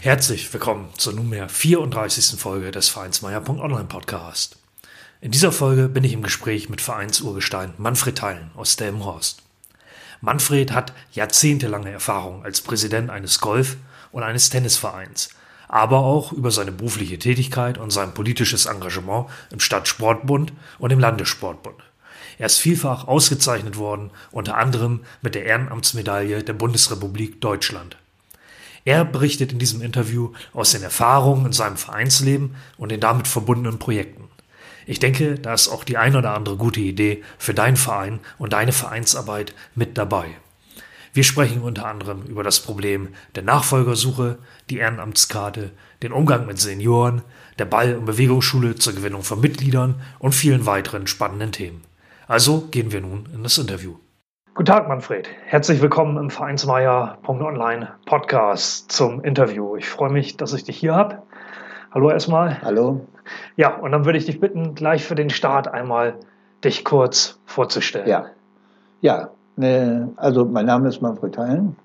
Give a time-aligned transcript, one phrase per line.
[0.00, 2.38] Herzlich willkommen zur nunmehr 34.
[2.38, 4.56] Folge des Vereinsmeier.online Podcast.
[5.20, 9.42] In dieser Folge bin ich im Gespräch mit Vereinsurgestein Manfred Theilen aus Delmenhorst.
[10.20, 13.76] Manfred hat jahrzehntelange Erfahrung als Präsident eines Golf-
[14.12, 15.30] und eines Tennisvereins,
[15.66, 21.82] aber auch über seine berufliche Tätigkeit und sein politisches Engagement im Stadtsportbund und im Landessportbund.
[22.38, 27.96] Er ist vielfach ausgezeichnet worden, unter anderem mit der Ehrenamtsmedaille der Bundesrepublik Deutschland.
[28.88, 33.78] Er berichtet in diesem Interview aus den Erfahrungen in seinem Vereinsleben und den damit verbundenen
[33.78, 34.30] Projekten.
[34.86, 38.54] Ich denke, da ist auch die ein oder andere gute Idee für deinen Verein und
[38.54, 40.28] deine Vereinsarbeit mit dabei.
[41.12, 44.38] Wir sprechen unter anderem über das Problem der Nachfolgersuche,
[44.70, 47.20] die Ehrenamtskarte, den Umgang mit Senioren,
[47.58, 51.82] der Ball- und Bewegungsschule zur Gewinnung von Mitgliedern und vielen weiteren spannenden Themen.
[52.26, 53.96] Also gehen wir nun in das Interview.
[54.58, 55.28] Guten Tag, Manfred.
[55.44, 59.76] Herzlich willkommen im Vereinsmeier.online Podcast zum Interview.
[59.76, 61.22] Ich freue mich, dass ich dich hier habe.
[61.92, 62.60] Hallo erstmal.
[62.62, 63.06] Hallo.
[63.54, 66.16] Ja, und dann würde ich dich bitten, gleich für den Start einmal
[66.64, 68.08] dich kurz vorzustellen.
[68.08, 68.26] Ja,
[69.00, 71.76] ja ne, also mein Name ist Manfred Theilen.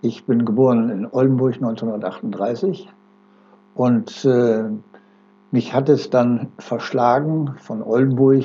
[0.00, 2.88] Ich bin geboren in Oldenburg 1938
[3.74, 4.66] und äh,
[5.50, 8.44] mich hat es dann verschlagen von Oldenburg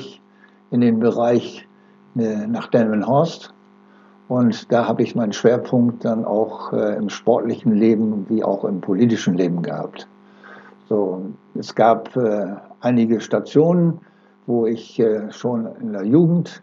[0.72, 1.68] in den Bereich
[2.14, 3.52] nach Delmenhorst.
[4.28, 8.80] Und da habe ich meinen Schwerpunkt dann auch äh, im sportlichen Leben wie auch im
[8.80, 10.08] politischen Leben gehabt.
[10.88, 11.22] So,
[11.54, 12.46] es gab äh,
[12.80, 14.00] einige Stationen,
[14.46, 16.62] wo ich äh, schon in der Jugend,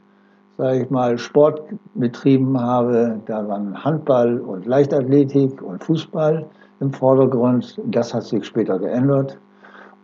[0.57, 1.61] sage ich mal, Sport
[1.93, 3.19] betrieben habe.
[3.25, 6.45] Da waren Handball und Leichtathletik und Fußball
[6.79, 7.79] im Vordergrund.
[7.85, 9.37] Das hat sich später geändert.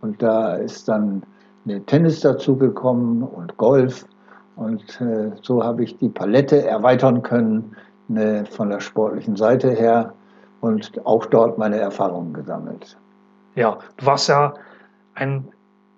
[0.01, 1.23] Und da ist dann
[1.87, 4.05] Tennis dazugekommen und Golf.
[4.57, 7.75] Und äh, so habe ich die Palette erweitern können
[8.07, 10.13] ne, von der sportlichen Seite her
[10.61, 12.97] und auch dort meine Erfahrungen gesammelt.
[13.55, 14.55] Ja, du warst ja
[15.13, 15.47] ein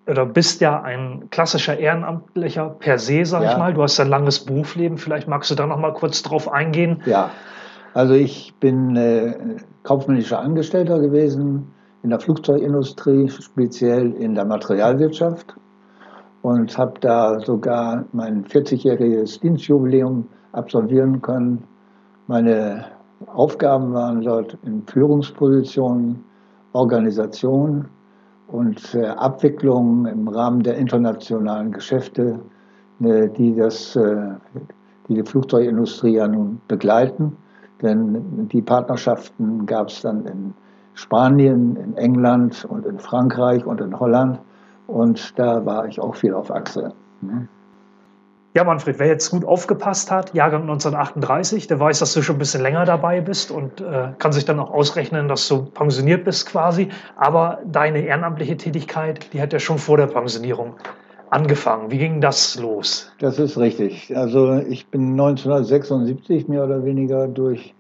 [0.08, 3.52] oder bist ja ein klassischer Ehrenamtlicher per se, sag ja.
[3.52, 3.74] ich mal.
[3.74, 4.98] Du hast ein langes Berufsleben.
[4.98, 7.02] Vielleicht magst du da noch mal kurz drauf eingehen.
[7.06, 7.30] Ja,
[7.94, 9.36] also ich bin äh,
[9.84, 11.72] kaufmännischer Angestellter gewesen
[12.04, 15.56] in der Flugzeugindustrie, speziell in der Materialwirtschaft
[16.42, 21.64] und habe da sogar mein 40-jähriges Dienstjubiläum absolvieren können.
[22.28, 22.86] Meine
[23.28, 26.24] Aufgaben waren dort in Führungspositionen,
[26.74, 27.86] Organisation
[28.48, 32.40] und äh, Abwicklung im Rahmen der internationalen Geschäfte,
[33.02, 34.16] äh, die, das, äh,
[35.08, 37.36] die die Flugzeugindustrie ja nun begleiten.
[37.82, 40.54] Denn die Partnerschaften gab es dann in
[40.94, 44.40] Spanien, in England und in Frankreich und in Holland.
[44.90, 46.94] Und da war ich auch viel auf Achse.
[47.22, 47.48] Ne?
[48.56, 52.40] Ja, Manfred, wer jetzt gut aufgepasst hat, Jahrgang 1938, der weiß, dass du schon ein
[52.40, 56.48] bisschen länger dabei bist und äh, kann sich dann auch ausrechnen, dass du pensioniert bist
[56.48, 56.90] quasi.
[57.16, 60.78] Aber deine ehrenamtliche Tätigkeit, die hat ja schon vor der Pensionierung
[61.30, 61.92] angefangen.
[61.92, 63.12] Wie ging das los?
[63.20, 64.18] Das ist richtig.
[64.18, 67.76] Also ich bin 1976 mehr oder weniger durch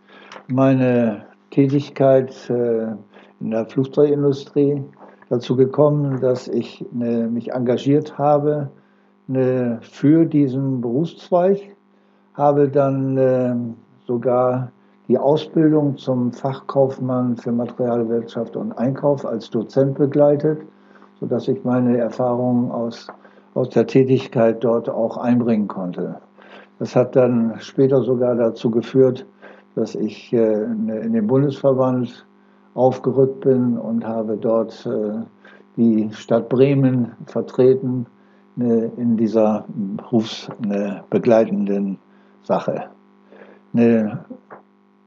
[0.48, 2.94] meine Tätigkeit äh,
[3.40, 4.84] in der Flugzeugindustrie
[5.29, 8.69] dazu gekommen, dass ich ne, mich engagiert habe
[9.28, 11.75] ne, für diesen Berufszweig,
[12.34, 13.56] habe dann äh,
[14.06, 14.72] sogar
[15.07, 20.62] die Ausbildung zum Fachkaufmann für Materialwirtschaft und Einkauf als Dozent begleitet,
[21.19, 23.07] sodass ich meine Erfahrungen aus,
[23.53, 26.22] aus der Tätigkeit dort auch einbringen konnte.
[26.79, 29.25] Das hat dann später sogar dazu geführt,
[29.75, 32.25] dass ich äh, in den Bundesverband
[32.79, 35.19] aufgerückt bin und habe dort äh,
[35.75, 38.06] die Stadt Bremen vertreten
[38.57, 41.98] äh, in dieser berufsbegleitenden
[42.44, 42.86] Sache.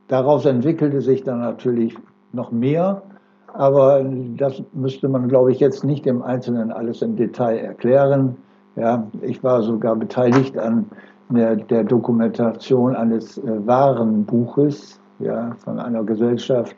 [0.06, 1.99] Daraus entwickelte sich dann natürlich
[2.32, 3.02] noch mehr,
[3.55, 4.05] aber
[4.37, 8.37] das müsste man, glaube ich, jetzt nicht im Einzelnen alles im Detail erklären.
[8.76, 10.87] Ja, ich war sogar beteiligt an
[11.31, 16.76] der, der Dokumentation eines äh, wahren Buches ja, von einer Gesellschaft,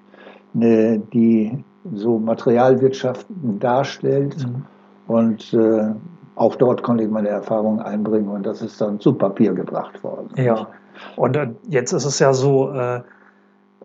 [0.55, 4.37] Ne, die so Materialwirtschaften darstellt.
[4.39, 4.65] Mhm.
[5.07, 5.93] Und äh,
[6.37, 10.29] auch dort konnte ich meine Erfahrungen einbringen und das ist dann zu Papier gebracht worden.
[10.37, 10.69] Ja,
[11.17, 13.01] und äh, jetzt ist es ja so, äh,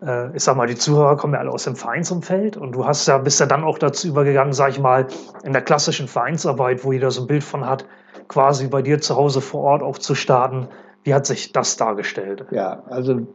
[0.02, 3.06] äh, ich sag mal, die Zuhörer kommen ja alle aus dem Vereinsumfeld und du hast
[3.06, 5.06] ja, bist ja dann auch dazu übergegangen, sag ich mal,
[5.42, 7.84] in der klassischen Vereinsarbeit, wo jeder so ein Bild von hat,
[8.28, 10.68] quasi bei dir zu Hause vor Ort auch zu starten.
[11.02, 12.46] Wie hat sich das dargestellt?
[12.50, 13.26] Ja, also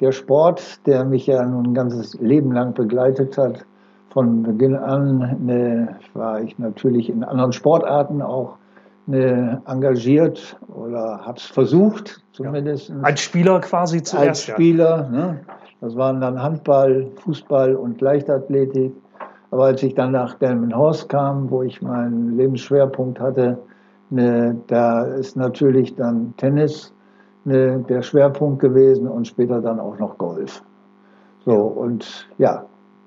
[0.00, 3.64] der Sport, der mich ja nun ein ganzes Leben lang begleitet hat,
[4.12, 8.56] von Beginn an ne, war ich natürlich in anderen Sportarten auch
[9.06, 12.90] ne, engagiert oder habe es versucht, zumindest.
[12.90, 12.96] Ja.
[13.02, 14.28] Als Spieler quasi zuerst.
[14.28, 15.40] Als Spieler, ne?
[15.80, 18.92] das waren dann Handball, Fußball und Leichtathletik.
[19.50, 23.58] Aber als ich dann nach Delmenhorst kam, wo ich meinen Lebensschwerpunkt hatte,
[24.10, 26.91] ne, da ist natürlich dann Tennis
[27.44, 30.62] ne, der Schwerpunkt gewesen und später dann auch noch Golf.
[31.44, 32.64] So, und ja,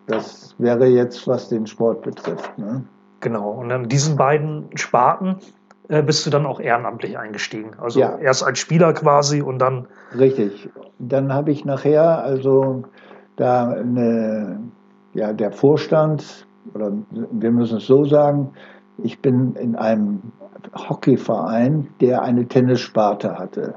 [0.07, 2.57] das wäre jetzt, was den Sport betrifft.
[2.57, 2.83] Ne?
[3.21, 5.37] Genau, und an diesen beiden Sparten
[5.87, 7.71] äh, bist du dann auch ehrenamtlich eingestiegen.
[7.79, 8.17] Also ja.
[8.17, 9.87] erst als Spieler quasi und dann.
[10.17, 10.69] Richtig.
[10.99, 12.83] Dann habe ich nachher, also
[13.35, 14.59] da eine,
[15.13, 18.51] ja, der Vorstand, oder wir müssen es so sagen,
[18.97, 20.21] ich bin in einem
[20.73, 23.75] Hockeyverein, der eine Tennissparte hatte,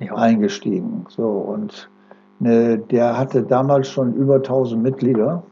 [0.00, 0.14] ja.
[0.14, 1.06] eingestiegen.
[1.08, 1.90] So, und
[2.38, 5.42] ne, der hatte damals schon über 1000 Mitglieder.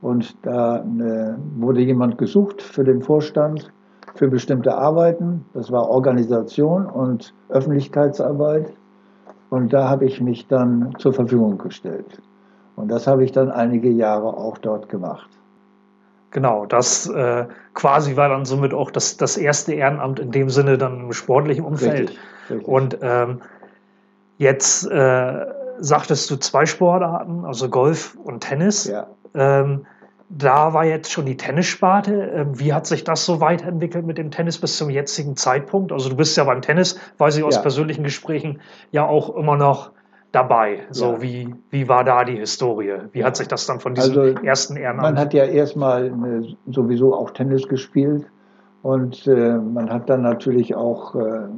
[0.00, 3.72] Und da ne, wurde jemand gesucht für den Vorstand
[4.14, 5.44] für bestimmte Arbeiten.
[5.54, 8.72] Das war Organisation und Öffentlichkeitsarbeit.
[9.50, 12.20] Und da habe ich mich dann zur Verfügung gestellt.
[12.74, 15.28] Und das habe ich dann einige Jahre auch dort gemacht.
[16.30, 17.44] Genau, das äh,
[17.74, 21.64] quasi war dann somit auch das, das erste Ehrenamt in dem Sinne dann im sportlichen
[21.64, 22.10] Umfeld.
[22.10, 22.18] Richtig,
[22.48, 22.68] richtig.
[22.68, 23.42] Und ähm,
[24.42, 25.46] jetzt äh,
[25.78, 28.86] sagtest du zwei Sportarten, also Golf und Tennis.
[28.86, 29.06] Ja.
[29.34, 29.86] Ähm,
[30.28, 32.14] da war jetzt schon die Tennissparte.
[32.14, 35.92] Ähm, wie hat sich das so weiterentwickelt mit dem Tennis bis zum jetzigen Zeitpunkt?
[35.92, 37.62] Also du bist ja beim Tennis, weiß ich aus ja.
[37.62, 38.60] persönlichen Gesprächen,
[38.90, 39.92] ja auch immer noch
[40.32, 40.80] dabei.
[40.90, 41.22] So ja.
[41.22, 42.94] wie, wie war da die Historie?
[43.12, 45.02] Wie hat sich das dann von diesem also, ersten Ehrenamt?
[45.02, 46.10] Man hat ja erstmal
[46.66, 48.26] sowieso auch Tennis gespielt
[48.82, 51.48] und äh, man hat dann natürlich auch äh,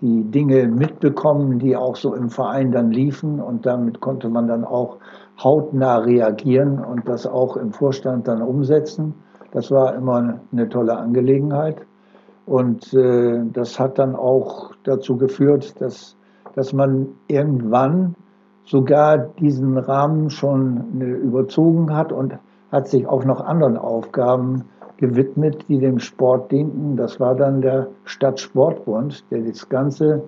[0.00, 4.64] die Dinge mitbekommen, die auch so im Verein dann liefen und damit konnte man dann
[4.64, 4.98] auch
[5.42, 9.14] hautnah reagieren und das auch im Vorstand dann umsetzen.
[9.52, 11.76] Das war immer eine tolle Angelegenheit.
[12.46, 16.16] Und äh, das hat dann auch dazu geführt, dass,
[16.54, 18.14] dass man irgendwann
[18.64, 22.34] sogar diesen Rahmen schon äh, überzogen hat und
[22.72, 24.64] hat sich auch noch anderen Aufgaben
[25.00, 26.96] gewidmet, die dem Sport dienten.
[26.96, 30.22] Das war dann der Stadtsportbund, der das ganze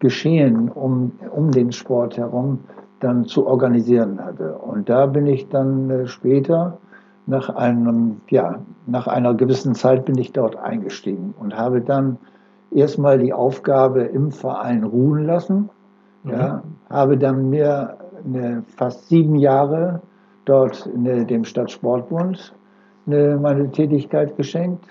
[0.00, 2.58] Geschehen um, um den Sport herum
[3.00, 4.54] dann zu organisieren hatte.
[4.58, 6.78] Und da bin ich dann äh, später
[7.26, 12.18] nach einem, ja, nach einer gewissen Zeit bin ich dort eingestiegen und habe dann
[12.70, 15.70] erstmal die Aufgabe im Verein ruhen lassen.
[16.24, 16.30] Mhm.
[16.30, 20.02] Ja, habe dann mir eine, fast sieben Jahre
[20.44, 22.54] dort eine, dem Stadtsportbund
[23.06, 24.84] meine Tätigkeit geschenkt.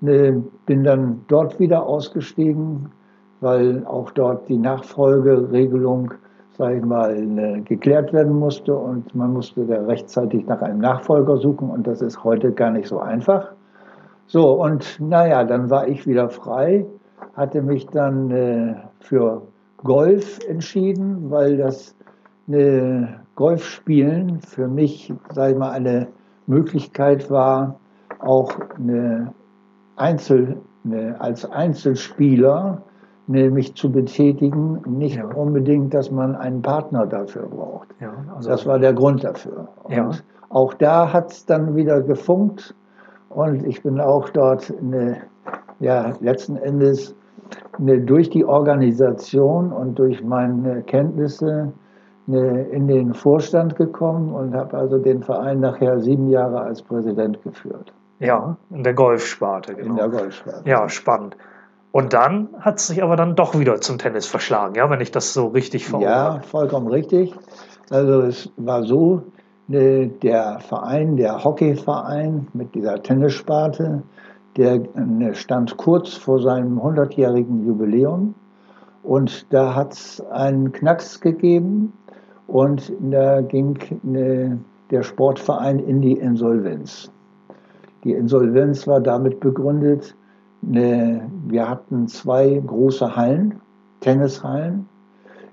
[0.00, 2.90] bin dann dort wieder ausgestiegen,
[3.40, 6.12] weil auch dort die Nachfolgeregelung
[6.58, 11.70] sage ich mal, geklärt werden musste und man musste da rechtzeitig nach einem Nachfolger suchen
[11.70, 13.52] und das ist heute gar nicht so einfach.
[14.26, 16.84] So, und naja, dann war ich wieder frei,
[17.34, 19.42] hatte mich dann äh, für
[19.78, 21.94] Golf entschieden, weil das
[22.48, 23.04] äh,
[23.36, 26.08] Golfspielen für mich, sage ich mal, eine
[26.48, 27.78] Möglichkeit war,
[28.18, 29.32] auch eine
[29.96, 32.82] Einzel, eine, als Einzelspieler
[33.28, 35.26] nämlich zu betätigen, nicht ja.
[35.26, 37.88] unbedingt, dass man einen Partner dafür braucht.
[38.00, 39.68] Ja, also das war der Grund dafür.
[39.84, 40.10] Und ja.
[40.48, 42.74] auch da hat es dann wieder gefunkt
[43.28, 45.18] und ich bin auch dort eine,
[45.78, 47.14] ja, letzten Endes
[47.78, 51.72] eine, durch die Organisation und durch meine Kenntnisse
[52.28, 57.92] in den Vorstand gekommen und habe also den Verein nachher sieben Jahre als Präsident geführt.
[58.20, 59.74] Ja, in der Golfsparte.
[59.74, 59.90] Genau.
[59.90, 60.68] In der Golfsparte.
[60.68, 61.36] Ja, spannend.
[61.90, 65.10] Und dann hat es sich aber dann doch wieder zum Tennis verschlagen, ja, wenn ich
[65.10, 67.34] das so richtig vor Ja, vollkommen richtig.
[67.88, 69.22] Also es war so,
[69.66, 74.02] ne, der Verein, der Hockeyverein mit dieser Tennissparte,
[74.58, 78.34] der ne, stand kurz vor seinem 100-jährigen Jubiläum
[79.02, 81.94] und da hat es einen Knacks gegeben
[82.48, 84.58] und da ging ne,
[84.90, 87.12] der Sportverein in die Insolvenz.
[88.02, 90.16] Die Insolvenz war damit begründet,
[90.60, 93.60] wir hatten zwei große Hallen,
[94.00, 94.88] Tennishallen,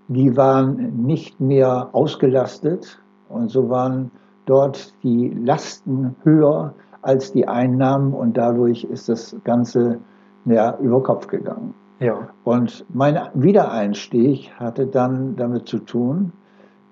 [0.08, 3.00] die waren nicht mehr ausgelastet
[3.30, 4.10] und so waren
[4.46, 10.00] dort die Lasten höher als die Einnahmen und dadurch ist das Ganze
[10.46, 11.74] ja, über Kopf gegangen.
[12.00, 12.30] Ja.
[12.44, 16.32] Und mein Wiedereinstieg hatte dann damit zu tun,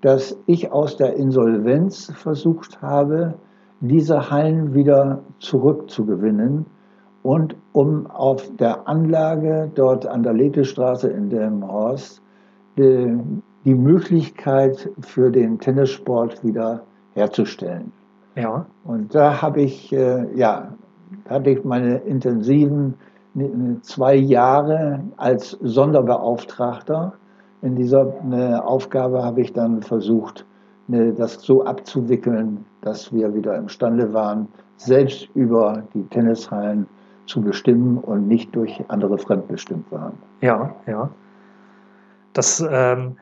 [0.04, 3.32] dass ich aus der Insolvenz versucht habe,
[3.80, 6.66] diese Hallen wieder zurückzugewinnen
[7.22, 12.20] und um auf der Anlage dort an der Letestraße in Delmenhorst
[12.76, 13.18] die,
[13.64, 16.82] die Möglichkeit für den Tennissport wieder
[17.14, 17.90] herzustellen.
[18.36, 18.66] Ja.
[18.84, 20.68] Und da habe ich, äh, ja,
[21.30, 22.92] hatte ich meine intensiven
[23.80, 27.14] zwei Jahre als Sonderbeauftragter.
[27.64, 30.44] In dieser äh, Aufgabe habe ich dann versucht,
[30.92, 36.86] äh, das so abzuwickeln, dass wir wieder imstande waren, selbst über die Tennishallen
[37.26, 40.12] zu bestimmen und nicht durch andere fremdbestimmt waren.
[40.42, 41.08] Ja, ja.
[42.34, 43.16] Das ähm,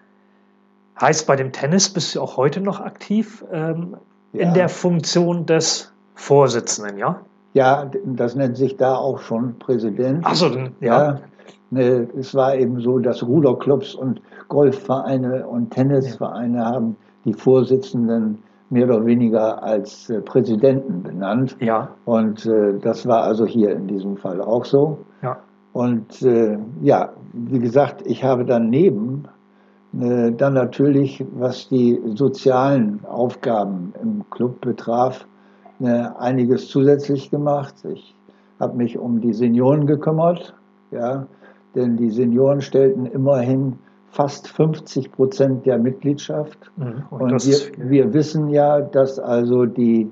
[1.01, 3.97] heißt, bei dem Tennis bist du auch heute noch aktiv ähm,
[4.33, 4.41] ja.
[4.41, 7.21] in der Funktion des Vorsitzenden, ja?
[7.55, 10.23] Ja, das nennt sich da auch schon Präsident.
[10.25, 10.71] Ach so, ja.
[10.81, 11.21] ja.
[11.73, 16.67] Ne, es war eben so, dass Ruderclubs und Golfvereine und Tennisvereine ja.
[16.67, 21.57] haben die Vorsitzenden mehr oder weniger als äh, Präsidenten benannt.
[21.61, 21.89] Ja.
[22.05, 24.99] Und äh, das war also hier in diesem Fall auch so.
[25.23, 25.39] Ja.
[25.73, 29.25] Und äh, ja, wie gesagt, ich habe daneben
[29.95, 35.27] dann natürlich, was die sozialen Aufgaben im Club betraf,
[35.79, 37.75] einiges zusätzlich gemacht.
[37.93, 38.15] Ich
[38.59, 40.55] habe mich um die Senioren gekümmert,
[40.93, 41.27] ja,
[41.75, 43.79] denn die Senioren stellten immerhin
[44.13, 46.71] fast 50 Prozent der Mitgliedschaft.
[46.77, 47.05] Mhm.
[47.11, 50.11] Und, und wir, wir, wissen ja, dass also die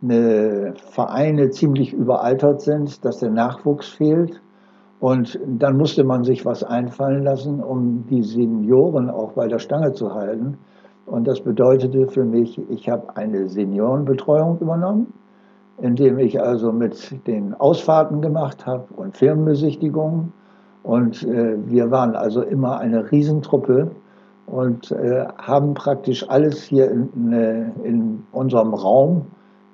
[0.00, 4.40] ne, Vereine ziemlich überaltert sind, dass der Nachwuchs fehlt.
[5.00, 9.92] Und dann musste man sich was einfallen lassen, um die Senioren auch bei der Stange
[9.92, 10.58] zu halten.
[11.06, 15.14] Und das bedeutete für mich, ich habe eine Seniorenbetreuung übernommen,
[15.80, 20.32] indem ich also mit den Ausfahrten gemacht habe und Firmenbesichtigungen
[20.88, 23.90] und äh, wir waren also immer eine Riesentruppe
[24.46, 29.26] und äh, haben praktisch alles hier in, äh, in unserem Raum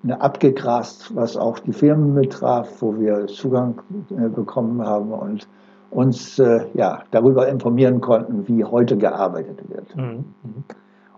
[0.02, 3.80] ne, abgegrast, was auch die Firmen betraf, wo wir Zugang
[4.10, 5.46] äh, bekommen haben und
[5.92, 9.94] uns äh, ja, darüber informieren konnten, wie heute gearbeitet wird.
[9.94, 10.24] Mhm.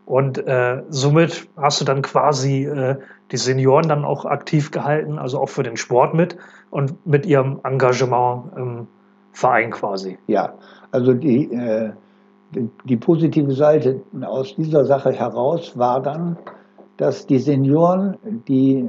[0.04, 2.96] Und äh, somit hast du dann quasi äh,
[3.32, 6.36] die Senioren dann auch aktiv gehalten, also auch für den Sport mit
[6.68, 8.88] und mit ihrem Engagement im
[9.36, 10.16] Verein quasi.
[10.28, 10.54] Ja,
[10.92, 11.90] also die, äh,
[12.54, 16.38] die, die, positive Seite aus dieser Sache heraus war dann,
[16.96, 18.16] dass die Senioren,
[18.48, 18.88] die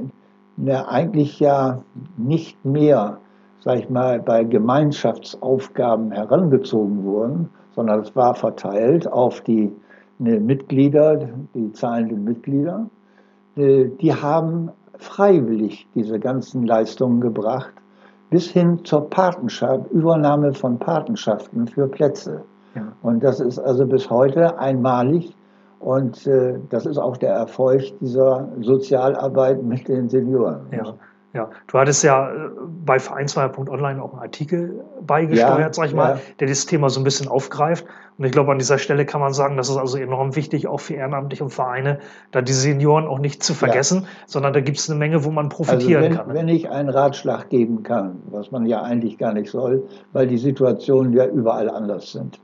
[0.56, 1.82] ne, eigentlich ja
[2.16, 3.18] nicht mehr,
[3.60, 9.70] sag ich mal, bei Gemeinschaftsaufgaben herangezogen wurden, sondern es war verteilt auf die
[10.18, 12.88] ne, Mitglieder, die zahlenden Mitglieder,
[13.56, 17.74] äh, die haben freiwillig diese ganzen Leistungen gebracht
[18.30, 22.42] bis hin zur Patenschaft, Übernahme von Patenschaften für Plätze.
[22.74, 22.92] Ja.
[23.02, 25.34] Und das ist also bis heute einmalig.
[25.80, 30.66] Und äh, das ist auch der Erfolg dieser Sozialarbeit mit den Senioren.
[30.72, 30.94] Ja.
[31.34, 32.50] Ja, du hattest ja äh,
[32.84, 36.20] bei Vereinsmeier.online auch einen Artikel beigesteuert, ja, sag ich mal, ja.
[36.40, 37.84] der dieses Thema so ein bisschen aufgreift.
[38.16, 40.80] Und ich glaube, an dieser Stelle kann man sagen, das ist also enorm wichtig, auch
[40.80, 41.98] für Ehrenamtliche und Vereine,
[42.32, 44.08] da die Senioren auch nicht zu vergessen, ja.
[44.26, 46.34] sondern da gibt es eine Menge, wo man profitieren also wenn, kann.
[46.34, 50.38] Wenn ich einen Ratschlag geben kann, was man ja eigentlich gar nicht soll, weil die
[50.38, 52.40] Situationen ja überall anders sind.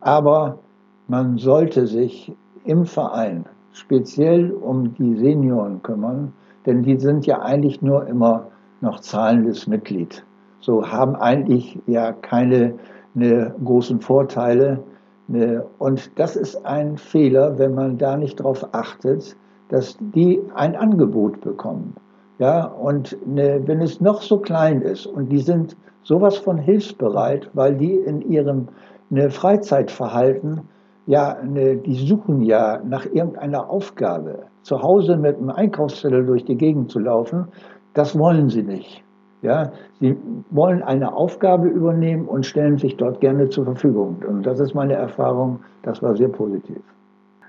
[0.00, 0.58] Aber
[1.06, 2.32] man sollte sich
[2.64, 6.32] im Verein speziell um die Senioren kümmern,
[6.66, 8.48] denn die sind ja eigentlich nur immer
[8.80, 10.24] noch zahlendes Mitglied.
[10.60, 12.74] So haben eigentlich ja keine
[13.14, 14.82] ne, großen Vorteile.
[15.28, 19.36] Ne, und das ist ein Fehler, wenn man da nicht darauf achtet,
[19.68, 21.94] dass die ein Angebot bekommen.
[22.38, 27.48] Ja, und ne, wenn es noch so klein ist und die sind sowas von hilfsbereit,
[27.54, 28.68] weil die in ihrem
[29.10, 30.62] ne, Freizeitverhalten
[31.06, 34.46] ja, ne, die suchen ja nach irgendeiner Aufgabe.
[34.64, 37.48] Zu Hause mit einem Einkaufszettel durch die Gegend zu laufen,
[37.94, 39.04] das wollen sie nicht.
[39.42, 40.16] Ja, sie
[40.50, 44.22] wollen eine Aufgabe übernehmen und stellen sich dort gerne zur Verfügung.
[44.26, 46.78] Und das ist meine Erfahrung, das war sehr positiv.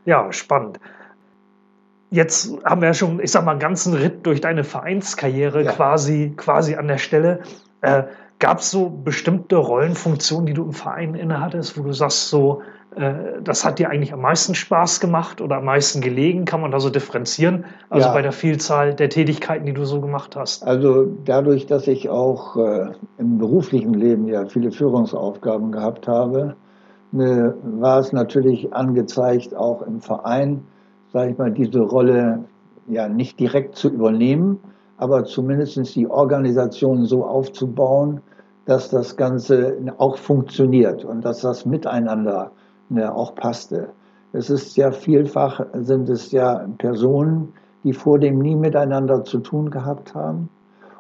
[0.04, 0.80] Ja, spannend.
[2.12, 5.72] Jetzt haben wir ja schon, ich sag mal, einen ganzen Ritt durch deine Vereinskarriere ja.
[5.72, 7.40] quasi, quasi an der Stelle.
[7.82, 8.04] Äh,
[8.40, 12.62] Gab es so bestimmte Rollenfunktionen, die du im Verein innehattest, wo du sagst, so,
[13.44, 16.46] das hat dir eigentlich am meisten Spaß gemacht oder am meisten gelegen?
[16.46, 17.66] Kann man da so differenzieren?
[17.90, 18.14] Also ja.
[18.14, 20.66] bei der Vielzahl der Tätigkeiten, die du so gemacht hast?
[20.66, 26.56] Also dadurch, dass ich auch äh, im beruflichen Leben ja viele Führungsaufgaben gehabt habe,
[27.12, 30.64] ne, war es natürlich angezeigt, auch im Verein,
[31.12, 32.46] sage ich mal, diese Rolle
[32.88, 34.60] ja nicht direkt zu übernehmen,
[34.98, 38.22] aber zumindest die Organisation so aufzubauen,
[38.66, 42.52] dass das Ganze auch funktioniert und dass das miteinander
[42.90, 43.90] ne, auch passte.
[44.34, 49.70] Es ist ja vielfach, sind es ja Personen, die vor dem nie miteinander zu tun
[49.70, 50.50] gehabt haben.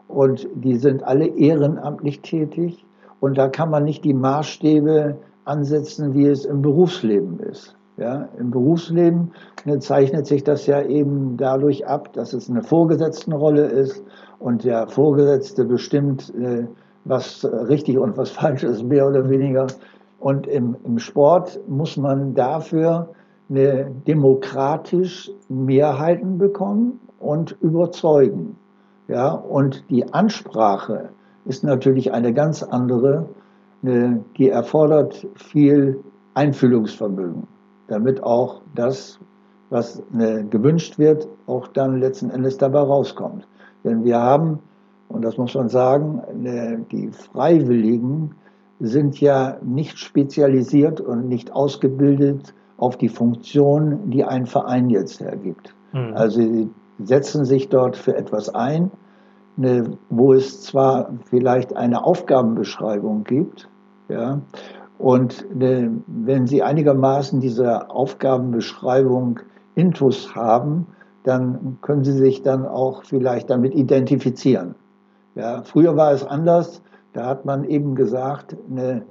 [0.07, 2.85] Und die sind alle ehrenamtlich tätig.
[3.19, 7.75] Und da kann man nicht die Maßstäbe ansetzen, wie es im Berufsleben ist.
[7.97, 9.31] Ja, Im Berufsleben
[9.63, 14.03] ne, zeichnet sich das ja eben dadurch ab, dass es eine Vorgesetztenrolle ist
[14.39, 16.67] und der Vorgesetzte bestimmt, äh,
[17.05, 19.67] was richtig und was falsch ist, mehr oder weniger.
[20.19, 23.09] Und im, im Sport muss man dafür
[23.49, 28.55] eine demokratisch Mehrheiten bekommen und überzeugen.
[29.07, 31.09] Ja, und die Ansprache
[31.45, 33.27] ist natürlich eine ganz andere,
[33.83, 35.99] die erfordert viel
[36.33, 37.45] Einfühlungsvermögen,
[37.87, 39.19] damit auch das,
[39.69, 40.01] was
[40.49, 43.47] gewünscht wird, auch dann letzten Endes dabei rauskommt.
[43.83, 44.57] Denn wir haben,
[45.09, 46.21] und das muss man sagen,
[46.91, 48.31] die Freiwilligen
[48.79, 55.73] sind ja nicht spezialisiert und nicht ausgebildet auf die Funktion, die ein Verein jetzt ergibt.
[55.93, 56.13] Mhm.
[56.13, 58.91] Also sie setzen sich dort für etwas ein,
[59.57, 63.69] ne, wo es zwar vielleicht eine Aufgabenbeschreibung gibt,
[64.09, 64.41] ja,
[64.97, 69.39] und ne, wenn sie einigermaßen diese Aufgabenbeschreibung
[69.75, 70.87] intus haben,
[71.23, 74.75] dann können sie sich dann auch vielleicht damit identifizieren.
[75.35, 76.81] Ja, früher war es anders.
[77.15, 79.03] Da hat man eben gesagt, ne,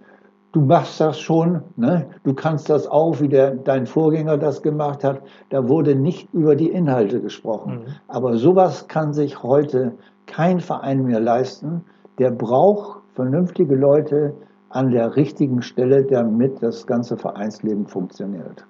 [0.53, 2.07] du machst das schon, ne?
[2.23, 5.23] du kannst das auch, wie der, dein Vorgänger das gemacht hat.
[5.49, 7.77] Da wurde nicht über die Inhalte gesprochen.
[7.77, 7.95] Mhm.
[8.09, 9.93] Aber sowas kann sich heute
[10.27, 11.83] kein Verein mehr leisten.
[12.19, 14.35] Der braucht vernünftige Leute
[14.69, 18.67] an der richtigen Stelle, damit das ganze Vereinsleben funktioniert.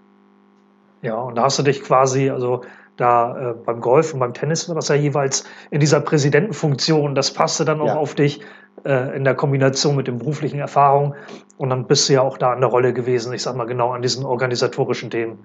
[1.02, 2.60] Ja, und da hast du dich quasi, also
[2.96, 7.14] da äh, beim Golf und beim Tennis war das ja jeweils in dieser Präsidentenfunktion.
[7.14, 7.96] Das passte dann auch ja.
[7.96, 8.40] auf dich
[8.84, 11.14] äh, in der Kombination mit den beruflichen Erfahrungen.
[11.56, 13.92] Und dann bist du ja auch da an der Rolle gewesen, ich sag mal genau
[13.92, 15.38] an diesen organisatorischen Themen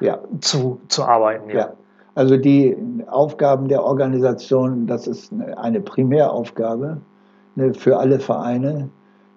[0.00, 0.18] ja.
[0.40, 1.50] zu, zu arbeiten.
[1.50, 1.56] Ja.
[1.56, 1.72] ja.
[2.14, 2.76] Also die
[3.08, 7.00] Aufgaben der Organisation, das ist eine Primäraufgabe
[7.54, 8.88] ne, für alle Vereine.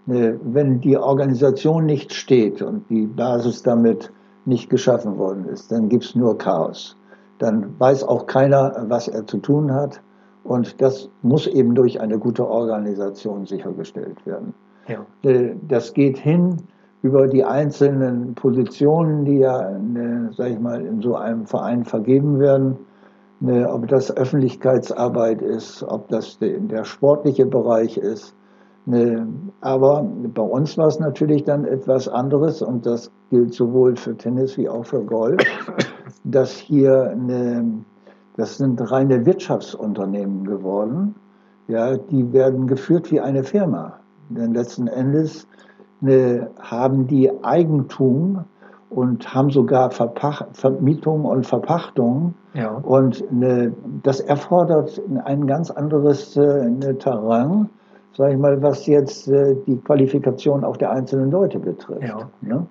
[0.07, 4.11] Ne, wenn die Organisation nicht steht und die Basis damit
[4.45, 6.95] nicht geschaffen worden ist, dann gibt es nur Chaos.
[7.37, 10.01] Dann weiß auch keiner, was er zu tun hat.
[10.43, 14.53] Und das muss eben durch eine gute Organisation sichergestellt werden.
[14.87, 15.05] Ja.
[15.29, 16.57] Äh, das geht hin
[17.03, 22.39] über die einzelnen Positionen, die ja, ne, sag ich mal, in so einem Verein vergeben
[22.39, 22.77] werden.
[23.39, 28.35] Ne, ob das Öffentlichkeitsarbeit ist, ob das der sportliche Bereich ist.
[28.85, 29.27] Ne,
[29.61, 34.57] aber bei uns war es natürlich dann etwas anderes und das gilt sowohl für Tennis
[34.57, 35.41] wie auch für Golf,
[36.23, 37.83] dass hier eine
[38.41, 41.13] das sind reine Wirtschaftsunternehmen geworden.
[41.67, 43.99] Ja, die werden geführt wie eine Firma.
[44.29, 45.47] Denn letzten Endes
[45.99, 48.45] ne, haben die Eigentum
[48.89, 52.33] und haben sogar Verpach Vermietung und Verpachtung.
[52.55, 52.71] Ja.
[52.71, 57.69] Und ne, das erfordert ein ganz anderes äh, ne, Terrain,
[58.17, 62.01] sage ich mal, was jetzt äh, die Qualifikation auch der einzelnen Leute betrifft.
[62.01, 62.27] Ja.
[62.41, 62.65] Ne?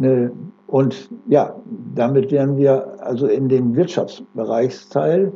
[0.00, 0.32] Ne,
[0.66, 1.54] und ja,
[1.94, 5.30] damit wären wir also in dem Wirtschaftsbereichsteil.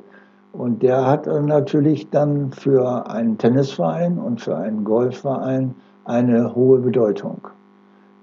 [0.52, 5.74] Und der hat natürlich dann für einen Tennisverein und für einen Golfverein
[6.06, 7.46] eine hohe Bedeutung.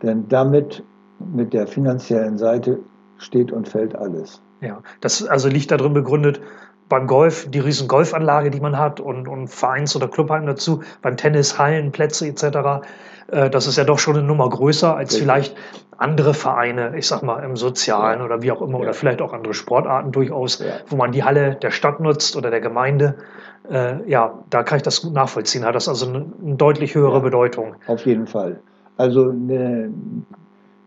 [0.01, 0.83] Denn damit,
[1.19, 2.79] mit der finanziellen Seite,
[3.17, 4.41] steht und fällt alles.
[4.61, 6.41] Ja, das also liegt darin begründet,
[6.91, 11.15] beim Golf die riesen Golfanlage, die man hat und, und Vereins- oder Clubheim dazu, beim
[11.15, 12.85] Tennis Hallen, Plätze etc.
[13.31, 15.23] Äh, das ist ja doch schon eine Nummer größer als Richtig.
[15.23, 15.55] vielleicht
[15.97, 18.25] andere Vereine, ich sag mal im Sozialen ja.
[18.25, 18.83] oder wie auch immer, ja.
[18.83, 20.65] oder vielleicht auch andere Sportarten durchaus, ja.
[20.89, 23.15] wo man die Halle der Stadt nutzt oder der Gemeinde.
[23.69, 25.63] Äh, ja, da kann ich das gut nachvollziehen.
[25.63, 27.75] Hat das also eine, eine deutlich höhere Bedeutung.
[27.87, 28.59] Auf jeden Fall.
[28.97, 29.93] Also eine,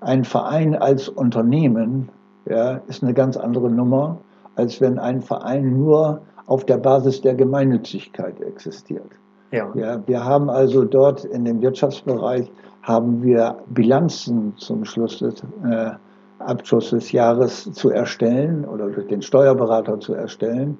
[0.03, 2.11] ein Verein als Unternehmen
[2.45, 4.19] ja, ist eine ganz andere Nummer,
[4.57, 9.11] als wenn ein Verein nur auf der Basis der Gemeinnützigkeit existiert.
[9.51, 9.71] Ja.
[9.75, 10.03] ja.
[10.07, 12.51] Wir haben also dort in dem Wirtschaftsbereich
[12.83, 15.91] haben wir Bilanzen zum Schluss des äh,
[16.39, 20.77] Abschluss des Jahres zu erstellen oder durch den Steuerberater zu erstellen.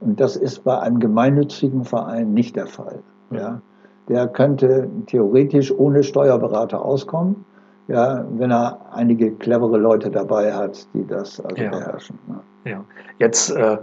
[0.00, 3.00] Und das ist bei einem gemeinnützigen Verein nicht der Fall.
[3.32, 3.60] Ja.
[4.08, 7.44] Der könnte theoretisch ohne Steuerberater auskommen,
[7.88, 11.70] ja, wenn er einige clevere Leute dabei hat, die das also ja.
[11.70, 12.18] beherrschen.
[12.64, 12.70] Ja.
[12.70, 12.84] ja.
[13.18, 13.78] Jetzt äh,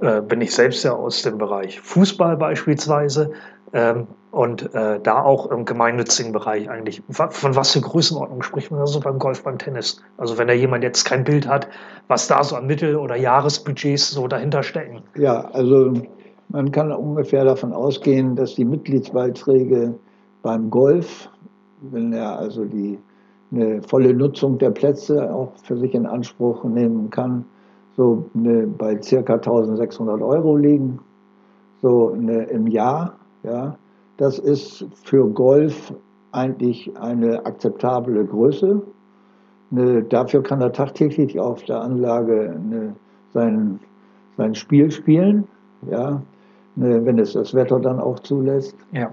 [0.00, 3.32] äh, bin ich selbst ja aus dem Bereich Fußball beispielsweise.
[3.72, 7.02] Ähm, und äh, da auch im gemeinnützigen Bereich eigentlich.
[7.08, 10.02] Von was für Größenordnung spricht man da so beim Golf, beim Tennis?
[10.18, 11.68] Also wenn da jemand jetzt kein Bild hat,
[12.08, 15.02] was da so an Mittel- oder Jahresbudgets so dahinter stecken?
[15.16, 15.94] Ja, also
[16.50, 19.94] man kann ungefähr davon ausgehen, dass die Mitgliedsbeiträge
[20.42, 21.30] beim Golf,
[21.80, 22.98] wenn er also die
[23.50, 27.44] eine volle Nutzung der Plätze auch für sich in Anspruch nehmen kann,
[27.96, 31.00] so eine, bei circa 1600 Euro liegen,
[31.82, 33.14] so eine, im Jahr.
[33.42, 33.76] Ja.
[34.16, 35.94] Das ist für Golf
[36.32, 38.82] eigentlich eine akzeptable Größe.
[39.70, 42.94] Eine, dafür kann er tagtäglich auf der Anlage eine,
[43.32, 43.80] sein,
[44.36, 45.48] sein Spiel spielen,
[45.90, 46.22] ja,
[46.76, 48.76] wenn es das Wetter dann auch zulässt.
[48.92, 49.10] Ja.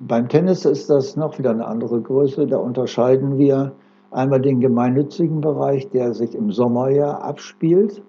[0.00, 2.46] Beim Tennis ist das noch wieder eine andere Größe.
[2.46, 3.72] Da unterscheiden wir
[4.10, 8.02] einmal den gemeinnützigen Bereich, der sich im Sommer ja abspielt,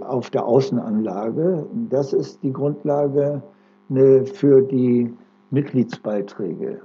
[0.00, 1.66] auf der Außenanlage.
[1.90, 3.42] Das ist die Grundlage
[3.88, 5.12] für die
[5.50, 6.80] Mitgliedsbeiträge.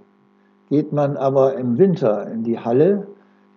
[0.69, 3.05] Geht man aber im Winter in die Halle,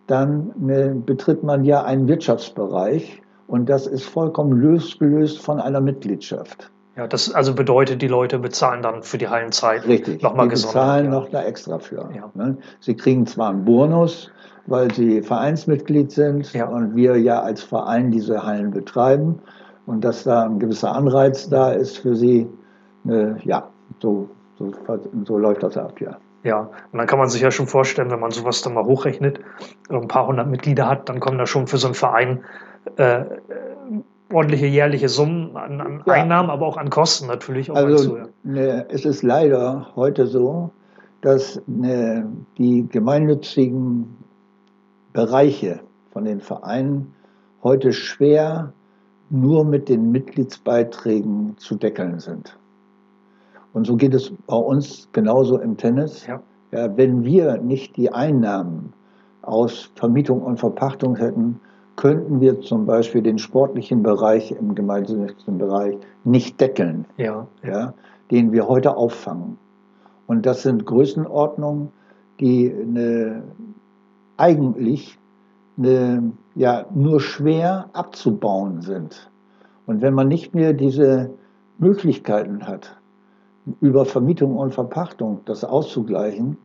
[0.06, 6.70] dann ne, betritt man ja einen Wirtschaftsbereich und das ist vollkommen losgelöst von einer Mitgliedschaft.
[6.96, 10.74] Ja, das also bedeutet, die Leute bezahlen dann für die Hallenzeit Richtig, nochmal gesondert.
[10.74, 11.10] Die bezahlen ja.
[11.10, 12.08] noch da extra für.
[12.14, 12.30] Ja.
[12.34, 12.56] Ne?
[12.80, 14.30] Sie kriegen zwar einen Bonus,
[14.66, 16.66] weil sie Vereinsmitglied sind ja.
[16.66, 19.40] und wir ja als Verein diese Hallen betreiben
[19.84, 22.48] und dass da ein gewisser Anreiz da ist für sie.
[23.06, 23.68] Äh, ja,
[24.00, 24.72] so, so,
[25.24, 26.16] so läuft das ab, ja.
[26.44, 29.40] Ja, und dann kann man sich ja schon vorstellen, wenn man sowas dann mal hochrechnet,
[29.90, 32.44] ein paar hundert Mitglieder hat, dann kommen da schon für so einen Verein
[32.96, 33.24] äh,
[34.32, 36.14] ordentliche jährliche Summen an, an ja.
[36.14, 37.70] Einnahmen, aber auch an Kosten natürlich.
[37.70, 40.70] Auch also ne, es ist leider heute so,
[41.20, 42.26] dass ne,
[42.58, 44.16] die gemeinnützigen
[45.12, 45.80] Bereiche
[46.12, 47.14] von den Vereinen
[47.62, 48.72] heute schwer
[49.30, 52.56] nur mit den Mitgliedsbeiträgen zu deckeln sind.
[53.72, 56.26] Und so geht es bei uns genauso im Tennis.
[56.26, 56.40] Ja.
[56.72, 58.92] Ja, wenn wir nicht die Einnahmen
[59.42, 61.60] aus Vermietung und Verpachtung hätten,
[61.96, 67.46] könnten wir zum Beispiel den sportlichen Bereich im gemeinnützigen Bereich nicht deckeln, ja.
[67.62, 67.94] Ja,
[68.30, 69.58] den wir heute auffangen.
[70.26, 71.88] Und das sind Größenordnungen,
[72.40, 73.42] die eine,
[74.36, 75.18] eigentlich
[75.78, 79.30] eine, ja, nur schwer abzubauen sind.
[79.86, 81.30] Und wenn man nicht mehr diese
[81.78, 82.96] Möglichkeiten hat,
[83.80, 86.56] über Vermietung und Verpachtung das auszugleichen,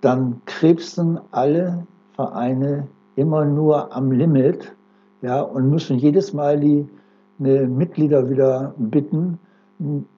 [0.00, 4.74] dann krebsen alle Vereine immer nur am Limit
[5.22, 6.88] ja, und müssen jedes Mal die
[7.38, 9.38] ne, Mitglieder wieder bitten,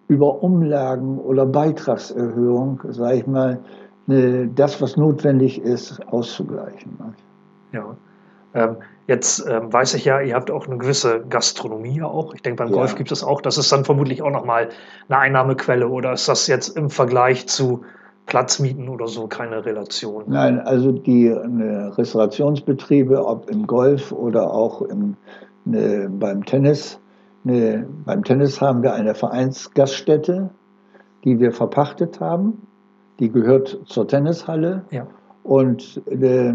[0.08, 3.60] über Umlagen oder Beitragserhöhung, sage ich mal,
[4.06, 6.98] ne, das, was notwendig ist, auszugleichen.
[7.72, 7.96] Ja.
[8.54, 12.34] Ähm, jetzt ähm, weiß ich ja, ihr habt auch eine gewisse Gastronomie auch.
[12.34, 13.40] Ich denke, beim Golf gibt es auch.
[13.40, 14.70] Das ist dann vermutlich auch nochmal
[15.08, 17.82] eine Einnahmequelle oder ist das jetzt im Vergleich zu
[18.26, 20.24] Platzmieten oder so keine Relation?
[20.26, 25.16] Nein, also die Restaurationsbetriebe, ob im Golf oder auch im,
[25.64, 26.98] ne, beim Tennis.
[27.44, 30.50] Ne, beim Tennis haben wir eine Vereinsgaststätte,
[31.24, 32.66] die wir verpachtet haben.
[33.20, 34.84] Die gehört zur Tennishalle.
[34.90, 35.06] Ja.
[35.44, 36.52] Und äh,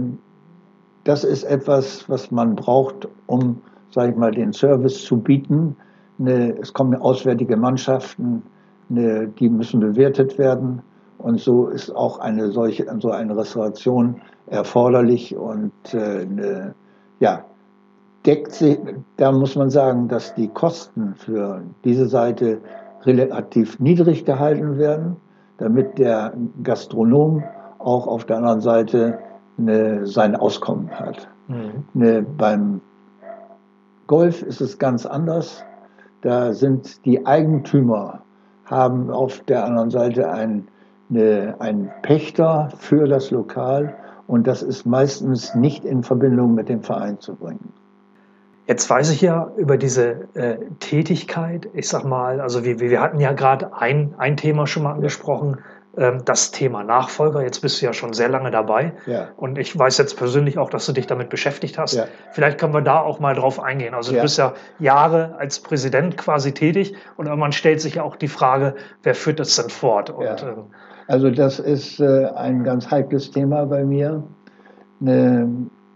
[1.06, 5.78] das ist etwas, was man braucht, um, sage ich mal, den Service zu bieten.
[6.18, 8.44] Ne, es kommen auswärtige Mannschaften,
[8.90, 10.82] ne, die müssen bewertet werden.
[11.22, 16.74] Und so ist auch eine solche, so eine Restauration erforderlich und äh, ne,
[17.20, 17.46] ja,
[18.26, 18.78] deckt sich,
[19.18, 22.60] da muss man sagen, dass die Kosten für diese Seite
[23.04, 25.18] relativ niedrig gehalten werden,
[25.58, 27.44] damit der Gastronom
[27.80, 29.20] auch auf der anderen Seite
[29.58, 31.28] eine, sein Auskommen hat.
[31.48, 31.86] Mhm.
[31.94, 32.82] Ne, beim
[34.08, 35.64] Golf ist es ganz anders.
[36.22, 38.22] Da sind die Eigentümer,
[38.66, 40.68] haben auf der anderen Seite ein,
[41.12, 43.96] eine, einen Pächter für das Lokal
[44.28, 47.74] und das ist meistens nicht in Verbindung mit dem Verein zu bringen.
[48.68, 53.20] Jetzt weiß ich ja über diese äh, Tätigkeit, ich sag mal, also wir, wir hatten
[53.20, 55.58] ja gerade ein, ein Thema schon mal angesprochen,
[55.98, 57.44] ähm, das Thema Nachfolger.
[57.44, 58.94] Jetzt bist du ja schon sehr lange dabei.
[59.06, 59.30] Ja.
[59.36, 61.96] Und ich weiß jetzt persönlich auch, dass du dich damit beschäftigt hast.
[61.96, 62.06] Ja.
[62.32, 63.94] Vielleicht können wir da auch mal drauf eingehen.
[63.94, 68.16] Also du bist ja Jahre als Präsident quasi tätig und irgendwann stellt sich ja auch
[68.16, 70.10] die Frage, wer führt das denn fort?
[70.12, 70.68] Und, ähm,
[71.08, 74.24] also das ist äh, ein ganz heikles Thema bei mir.
[75.00, 75.50] Ne,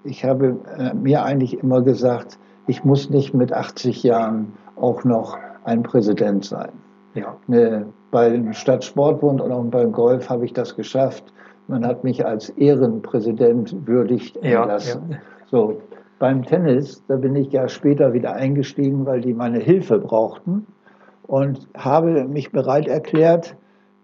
[0.04, 2.38] ich habe äh, mir eigentlich immer gesagt,
[2.68, 6.72] ich muss nicht mit 80 Jahren auch noch ein Präsident sein.
[7.13, 7.38] Ja.
[7.48, 11.24] Ne, beim Stadtsportbund und auch beim Golf habe ich das geschafft.
[11.68, 15.02] Man hat mich als Ehrenpräsident würdigt entlassen.
[15.10, 15.22] Ja, ja.
[15.50, 15.82] So,
[16.20, 20.65] beim Tennis, da bin ich ja später wieder eingestiegen, weil die meine Hilfe brauchten
[21.28, 23.56] und habe mich bereit erklärt,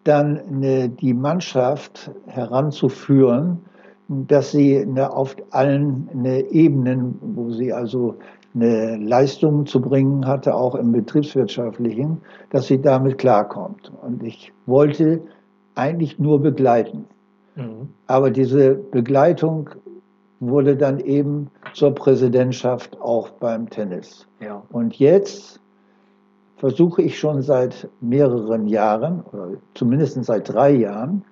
[0.03, 3.59] dann eine, die Mannschaft heranzuführen,
[4.07, 8.15] dass sie eine, auf allen Ebenen, wo sie also
[8.53, 12.17] eine Leistung zu bringen hatte, auch im betriebswirtschaftlichen,
[12.49, 13.91] dass sie damit klarkommt.
[14.01, 15.21] Und ich wollte
[15.75, 17.05] eigentlich nur begleiten.
[17.55, 17.89] Mhm.
[18.07, 19.69] Aber diese Begleitung
[20.41, 24.27] wurde dann eben zur Präsidentschaft auch beim Tennis.
[24.41, 24.61] Ja.
[24.71, 25.60] Und jetzt
[26.61, 31.25] versuche ich schon seit mehreren Jahren, oder zumindest seit drei Jahren,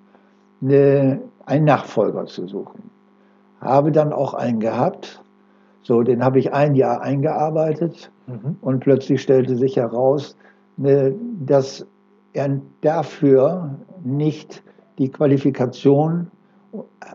[0.60, 2.90] eine, einen Nachfolger zu suchen.
[3.60, 5.22] Habe dann auch einen gehabt.
[5.82, 8.56] So, den habe ich ein Jahr eingearbeitet mhm.
[8.60, 10.36] und plötzlich stellte sich heraus,
[10.76, 11.14] ne,
[11.46, 11.86] dass
[12.32, 14.64] er dafür nicht
[14.98, 16.28] die Qualifikation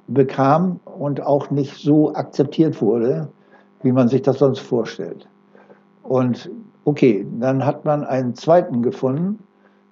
[0.08, 3.28] bekam und auch nicht so akzeptiert wurde,
[3.82, 5.28] wie man sich das sonst vorstellt.
[6.04, 6.50] Und
[6.86, 9.40] okay, dann hat man einen zweiten gefunden,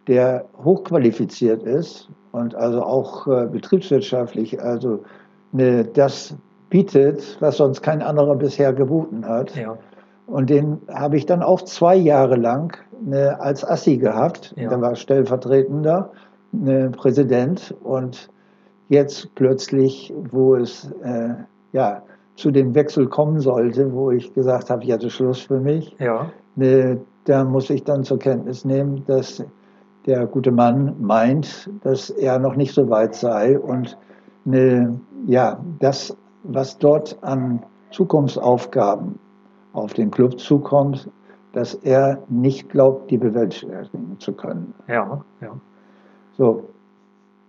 [0.07, 5.03] der hochqualifiziert ist und also auch äh, betriebswirtschaftlich, also
[5.51, 6.35] ne, das
[6.69, 9.55] bietet, was sonst kein anderer bisher geboten hat.
[9.55, 9.77] Ja.
[10.25, 14.53] Und den habe ich dann auch zwei Jahre lang ne, als Assi gehabt.
[14.57, 14.69] Ja.
[14.69, 16.11] Der war stellvertretender
[16.51, 18.29] ne, Präsident und
[18.89, 21.35] jetzt plötzlich, wo es äh,
[21.73, 22.03] ja
[22.35, 25.95] zu dem Wechsel kommen sollte, wo ich gesagt habe, ja, das ist Schluss für mich,
[25.99, 26.31] ja.
[26.55, 29.43] ne, da muss ich dann zur Kenntnis nehmen, dass
[30.05, 33.97] der gute Mann meint, dass er noch nicht so weit sei und
[34.45, 39.19] ne, ja, das, was dort an Zukunftsaufgaben
[39.73, 41.09] auf den Club zukommt,
[41.53, 44.73] dass er nicht glaubt, die bewältigen zu können.
[44.87, 45.55] Ja, ja.
[46.37, 46.63] So.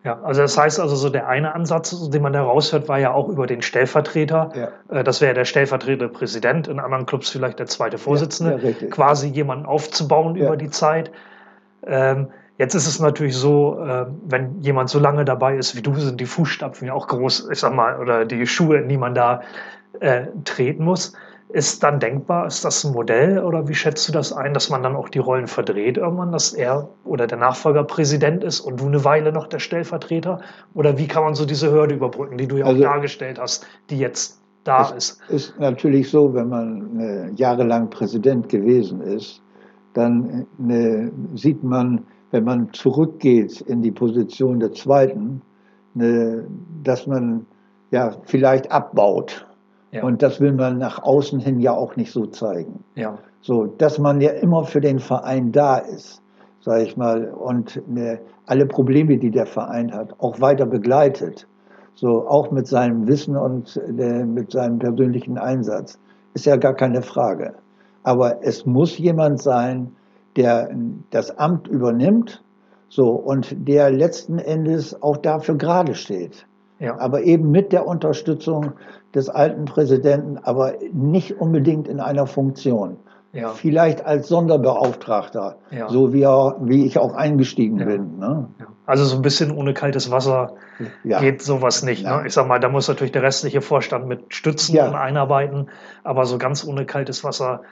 [0.05, 3.12] Ja, also das heißt also so der eine Ansatz, den man da raushört, war ja
[3.12, 4.53] auch über den Stellvertreter.
[4.55, 4.99] Ja.
[4.99, 8.87] Äh, das wäre der stellvertretende Präsident, in anderen Clubs vielleicht der zweite Vorsitzende, ja, ja,
[8.88, 11.11] quasi jemanden aufzubauen über die Zeit.
[11.87, 15.95] Ähm, jetzt ist es natürlich so, äh, wenn jemand so lange dabei ist wie du,
[15.95, 19.14] sind die Fußstapfen ja auch groß, ich sag mal, oder die Schuhe, in die man
[19.14, 19.40] da
[20.01, 21.14] äh, treten muss.
[21.50, 24.83] Ist dann denkbar, ist das ein Modell oder wie schätzt du das ein, dass man
[24.83, 28.87] dann auch die Rollen verdreht irgendwann, dass er oder der Nachfolger Präsident ist und du
[28.87, 30.40] eine Weile noch der Stellvertreter?
[30.74, 33.66] Oder wie kann man so diese Hürde überbrücken, die du ja auch also, dargestellt hast,
[33.90, 35.20] die jetzt da es ist?
[35.28, 39.40] Ist natürlich so, wenn man äh, jahrelang Präsident gewesen ist,
[39.92, 45.40] dann äh, sieht man, wenn man zurückgeht in die Position der Zweiten,
[45.98, 46.38] äh,
[46.83, 47.46] dass man
[47.90, 49.46] ja vielleicht abbaut
[49.94, 50.02] ja.
[50.02, 52.83] Und das will man nach außen hin ja auch nicht so zeigen.
[52.96, 53.16] Ja.
[53.40, 56.20] So, dass man ja immer für den Verein da ist,
[56.61, 61.46] sage ich mal, und ne, alle Probleme, die der Verein hat, auch weiter begleitet.
[61.94, 65.96] So, auch mit seinem Wissen und äh, mit seinem persönlichen Einsatz.
[66.35, 67.54] Ist ja gar keine Frage.
[68.02, 69.94] Aber es muss jemand sein,
[70.35, 70.70] der
[71.11, 72.42] das Amt übernimmt,
[72.88, 76.46] so, und der letzten Endes auch dafür gerade steht.
[76.78, 76.98] Ja.
[76.98, 78.72] Aber eben mit der Unterstützung
[79.14, 82.96] des alten Präsidenten, aber nicht unbedingt in einer Funktion.
[83.32, 83.48] Ja.
[83.48, 85.88] Vielleicht als Sonderbeauftragter, ja.
[85.88, 88.18] so wie, er, wie ich auch eingestiegen bin.
[88.18, 88.46] Ne?
[88.87, 90.54] Also so ein bisschen ohne kaltes Wasser
[91.02, 92.04] geht sowas nicht.
[92.04, 92.22] Ne?
[92.26, 95.68] Ich sag mal, da muss natürlich der restliche Vorstand mit stützen und einarbeiten,
[96.04, 97.62] aber so ganz ohne kaltes Wasser.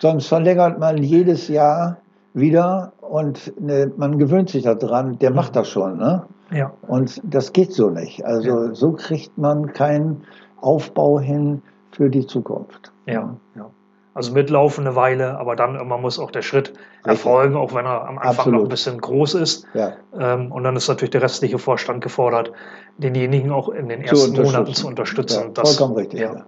[0.00, 1.98] Sonst verlängert man jedes Jahr
[2.34, 5.98] wieder und ne, man gewöhnt sich daran, der macht das schon.
[5.98, 6.24] Ne?
[6.50, 6.72] Ja.
[6.86, 8.24] Und das geht so nicht.
[8.24, 10.22] Also so kriegt man keinen
[10.60, 11.62] Aufbau hin
[11.92, 12.92] für die Zukunft.
[13.06, 13.70] Ja, ja.
[14.14, 17.06] Also mitlaufen eine Weile, aber dann irgendwann muss auch der Schritt Richtig.
[17.06, 18.54] erfolgen, auch wenn er am Anfang Absolut.
[18.54, 19.64] noch ein bisschen groß ist.
[19.74, 19.92] Ja.
[20.18, 22.50] Ähm, und dann ist natürlich der restliche Vorstand gefordert,
[22.96, 25.42] denjenigen auch in den ersten zu Monaten zu unterstützen.
[25.44, 26.18] Ja, das, vollkommen richtig.
[26.18, 26.46] Ja,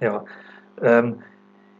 [0.00, 0.24] ja.
[0.80, 1.16] Ähm,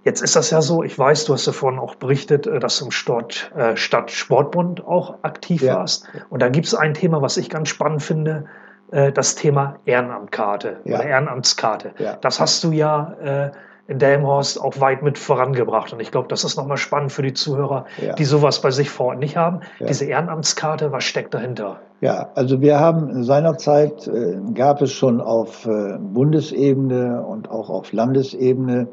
[0.08, 2.78] jetzt ist das ja so, ich weiß, du hast ja vorhin auch berichtet, äh, dass
[2.78, 6.08] du im äh, Stadt Sportbund auch aktiv warst.
[6.30, 8.46] Und da gibt es ein Thema, was ich ganz spannend finde.
[8.90, 10.96] Äh, das Thema Ehrenamtkarte ja.
[10.96, 11.90] oder Ehrenamtskarte.
[11.98, 12.16] Ja.
[12.20, 13.50] Das hast du ja äh,
[13.86, 15.92] in Delmhorst auch weit mit vorangebracht.
[15.92, 18.14] Und ich glaube, das ist nochmal spannend für die Zuhörer, ja.
[18.14, 19.60] die sowas bei sich vor Ort nicht haben.
[19.80, 21.80] Diese Ehrenamtskarte, was steckt dahinter?
[22.00, 27.92] Ja, also wir haben seinerzeit, äh, gab es schon auf äh, Bundesebene und auch auf
[27.92, 28.88] Landesebene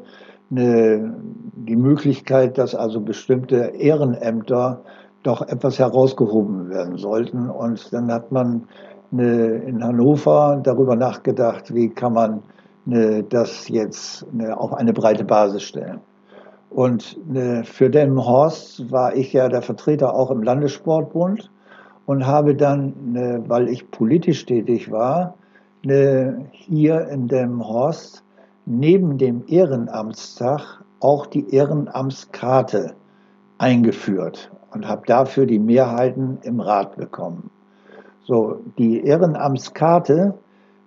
[0.50, 1.14] eine,
[1.54, 4.82] die Möglichkeit, dass also bestimmte Ehrenämter
[5.22, 7.50] doch etwas herausgehoben werden sollten.
[7.50, 8.68] Und dann hat man
[9.10, 12.42] in Hannover darüber nachgedacht, wie kann man
[13.30, 16.00] das jetzt auf eine breite Basis stellen.
[16.70, 17.18] Und
[17.64, 21.50] für Delmenhorst war ich ja der Vertreter auch im Landessportbund
[22.06, 25.34] und habe dann, weil ich politisch tätig war,
[25.82, 28.22] hier in Delmenhorst
[28.66, 32.94] neben dem Ehrenamtstag auch die Ehrenamtskarte
[33.58, 37.50] eingeführt und habe dafür die Mehrheiten im Rat bekommen.
[38.24, 40.34] So, die Ehrenamtskarte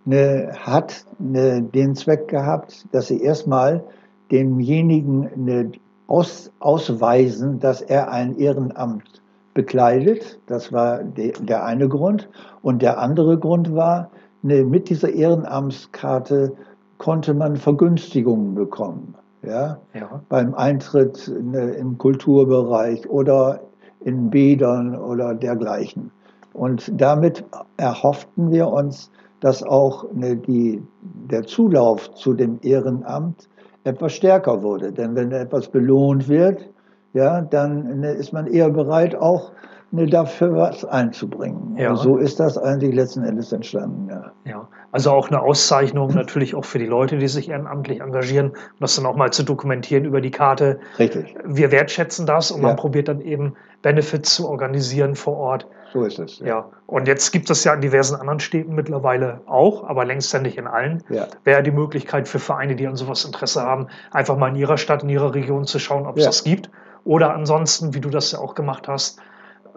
[0.06, 3.84] ne, hat ne, den Zweck gehabt, dass sie erstmal
[4.30, 5.72] demjenigen ne,
[6.08, 9.22] aus, ausweisen, dass er ein Ehrenamt
[9.54, 10.40] bekleidet.
[10.48, 12.30] Das war de, der eine Grund.
[12.62, 14.10] Und der andere Grund war,
[14.42, 16.54] ne, mit dieser Ehrenamtskarte
[17.00, 19.16] konnte man Vergünstigungen bekommen.
[19.42, 19.80] Ja?
[19.94, 20.22] Ja.
[20.30, 23.62] Beim Eintritt ne, im Kulturbereich oder
[24.02, 26.12] in Bädern oder dergleichen.
[26.54, 27.44] Und damit
[27.78, 29.10] erhofften wir uns,
[29.40, 33.48] dass auch ne, die, der Zulauf zu dem Ehrenamt
[33.86, 34.92] etwas stärker wurde.
[34.92, 36.70] Denn wenn etwas belohnt wird,
[37.14, 39.52] ja, dann ne, ist man eher bereit, auch
[39.92, 41.76] ne, dafür was einzubringen.
[41.78, 41.96] Ja.
[41.96, 44.08] So ist das eigentlich letzten Endes entstanden.
[44.10, 44.32] Ja.
[44.46, 48.56] Ja, also auch eine Auszeichnung natürlich auch für die Leute, die sich ehrenamtlich engagieren, um
[48.80, 50.80] das dann auch mal zu dokumentieren über die Karte.
[50.98, 52.76] Richtig, Wir wertschätzen das und man Ja.
[52.78, 55.68] probiert dann eben Benefits zu organisieren vor Ort.
[55.92, 56.38] so ist es.
[56.40, 60.40] Ja, und jetzt gibt es ja in diversen anderen Städten mittlerweile auch, aber längst ja
[60.40, 61.04] nicht in allen.
[61.10, 61.26] Ja.
[61.44, 65.02] Wäre die Möglichkeit für Vereine, die an sowas Interesse haben, einfach mal in ihrer Stadt,
[65.02, 66.30] in ihrer Region zu schauen, ob es Ja.
[66.30, 66.70] das gibt.
[67.06, 69.20] Oder ansonsten, wie du das ja auch gemacht hast,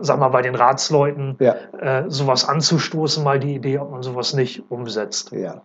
[0.03, 1.55] sag mal bei den Ratsleuten, Ja.
[1.79, 5.33] äh, sowas anzustoßen, mal die Idee, ob man sowas nicht umsetzt.
[5.33, 5.62] Ja.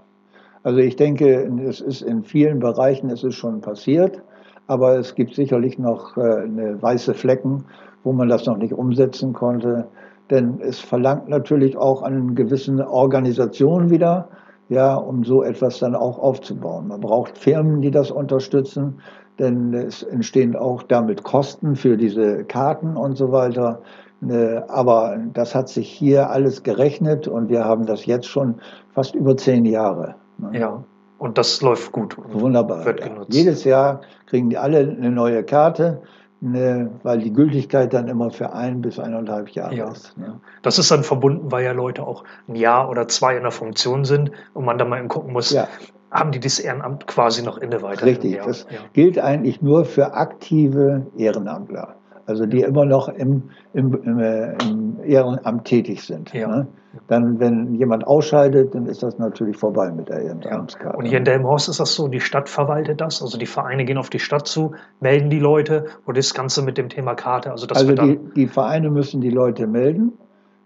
[0.63, 4.21] Also ich denke, es ist in vielen Bereichen es ist schon passiert,
[4.67, 7.65] aber es gibt sicherlich noch äh, eine weiße Flecken,
[8.03, 9.87] wo man das noch nicht umsetzen konnte.
[10.29, 14.27] Denn es verlangt natürlich auch an gewissen Organisationen wieder,
[14.69, 16.89] ja, um so etwas dann auch aufzubauen.
[16.89, 18.99] Man braucht Firmen, die das unterstützen,
[19.39, 23.81] denn es entstehen auch damit Kosten für diese Karten und so weiter.
[24.19, 28.55] Ne, Aber das hat sich hier alles gerechnet und wir haben das jetzt schon
[28.93, 30.15] fast über zehn Jahre.
[30.39, 30.57] ne?
[30.59, 30.83] Ja,
[31.19, 32.17] und das läuft gut.
[32.17, 32.83] und Wunderbar.
[32.85, 33.33] Wird genutzt.
[33.33, 36.01] Jedes Jahr kriegen die alle eine neue Karte,
[36.41, 40.17] ne, weil die Gültigkeit dann immer für ein bis eineinhalb Jahre Ja, ist.
[40.17, 40.39] Ne?
[40.63, 44.03] Das ist dann verbunden, weil ja Leute auch ein Jahr oder zwei in der Funktion
[44.03, 45.67] sind und man dann mal gucken muss, Ja.
[46.09, 48.05] haben die das Ehrenamt quasi noch inne weiter?
[48.05, 48.39] Richtig.
[48.43, 48.79] Das ja.
[48.93, 51.96] gilt eigentlich nur für aktive Ehrenamtler.
[52.27, 56.33] Also die immer noch im, im, im, äh, im Ehrenamt tätig sind.
[56.33, 56.47] Ja.
[56.47, 56.67] Ne?
[57.07, 60.33] Dann, wenn jemand ausscheidet, dann ist das natürlich vorbei mit der Ja.
[60.33, 60.97] Ehrenamtskarte.
[60.97, 63.97] Und hier in Delmenhorst ist das so, die Stadt verwaltet das, also die Vereine gehen
[63.97, 67.65] auf die Stadt zu, melden die Leute und das Ganze mit dem Thema Karte, also
[67.65, 70.13] das Also wird dann, die, die Vereine müssen die Leute melden.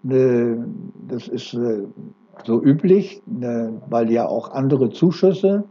[0.03, 1.83] Das ist äh,
[2.43, 5.65] so üblich, weil ja auch andere Zuschüsse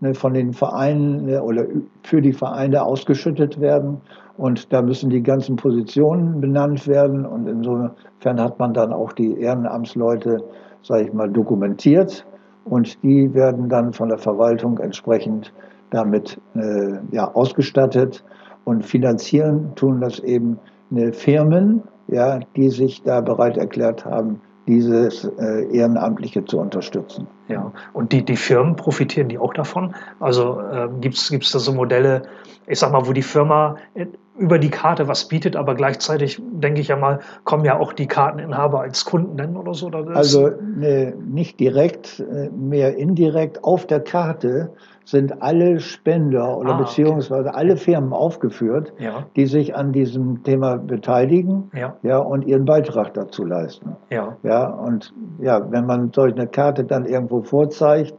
[0.00, 1.66] ne, von den Vereinen ne, oder
[2.02, 4.00] für die Vereine ausgeschüttet werden.
[4.36, 7.24] Und da müssen die ganzen Positionen benannt werden.
[7.24, 10.42] Und insofern hat man dann auch die Ehrenamtsleute,
[10.82, 12.26] sage ich mal, dokumentiert.
[12.64, 15.52] Und die werden dann von der Verwaltung entsprechend
[15.90, 18.24] damit äh, ja, ausgestattet.
[18.64, 20.58] Und finanzieren tun das eben
[20.90, 27.26] eine Firmen, ja, die sich da bereit erklärt haben, dieses äh, Ehrenamtliche zu unterstützen.
[27.48, 27.72] ja.
[27.92, 29.94] Und die, die Firmen profitieren die auch davon?
[30.20, 32.22] Also ähm, gibt es da so Modelle,
[32.66, 34.06] ich sag mal, wo die Firma äh,
[34.38, 38.06] über die Karte was bietet, aber gleichzeitig, denke ich ja mal, kommen ja auch die
[38.06, 39.86] Karteninhaber als Kunden nennen oder so?
[39.86, 43.64] Oder Also ne, nicht direkt, äh, mehr indirekt.
[43.64, 44.72] Auf der Karte
[45.06, 46.82] sind alle Spender oder Ah, okay.
[46.82, 52.64] beziehungsweise alle Firmen aufgeführt, ja, die sich an diesem Thema beteiligen ja, ja, und ihren
[52.64, 53.96] Beitrag dazu leisten.
[54.10, 58.14] ja, Ja, und ja, wenn man solch eine Karte dann irgendwo vorzeigt,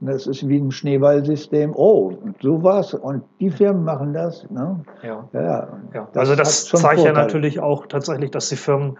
[0.00, 1.74] das ist wie ein Schneeballsystem.
[1.76, 4.44] Oh, so was und die Firmen machen das.
[4.50, 4.80] Ne?
[5.04, 5.28] ja.
[5.32, 8.98] Ja, Ja, das also das zeigt ja natürlich auch tatsächlich, dass die Firmen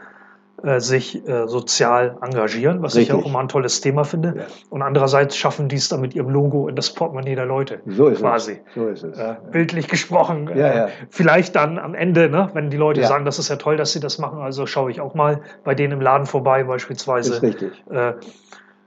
[0.78, 3.32] sich äh, sozial engagieren, was ich ja auch Richtig.
[3.32, 4.34] immer ein tolles Thema finde.
[4.36, 4.42] Ja.
[4.70, 7.80] Und andererseits schaffen die es dann mit ihrem Logo in das Portemonnaie der Leute.
[7.86, 8.60] So ist quasi.
[8.68, 8.74] es.
[8.74, 9.18] So ist es.
[9.18, 10.48] Äh, bildlich gesprochen.
[10.54, 10.88] Ja, äh, ja.
[11.10, 13.08] Vielleicht dann am Ende, ne, wenn die Leute Ja.
[13.08, 15.74] sagen, das ist ja toll, dass sie das machen, also schaue ich auch mal bei
[15.74, 17.32] denen im Laden vorbei beispielsweise.
[17.34, 17.72] ist richtig.
[17.90, 18.12] Äh,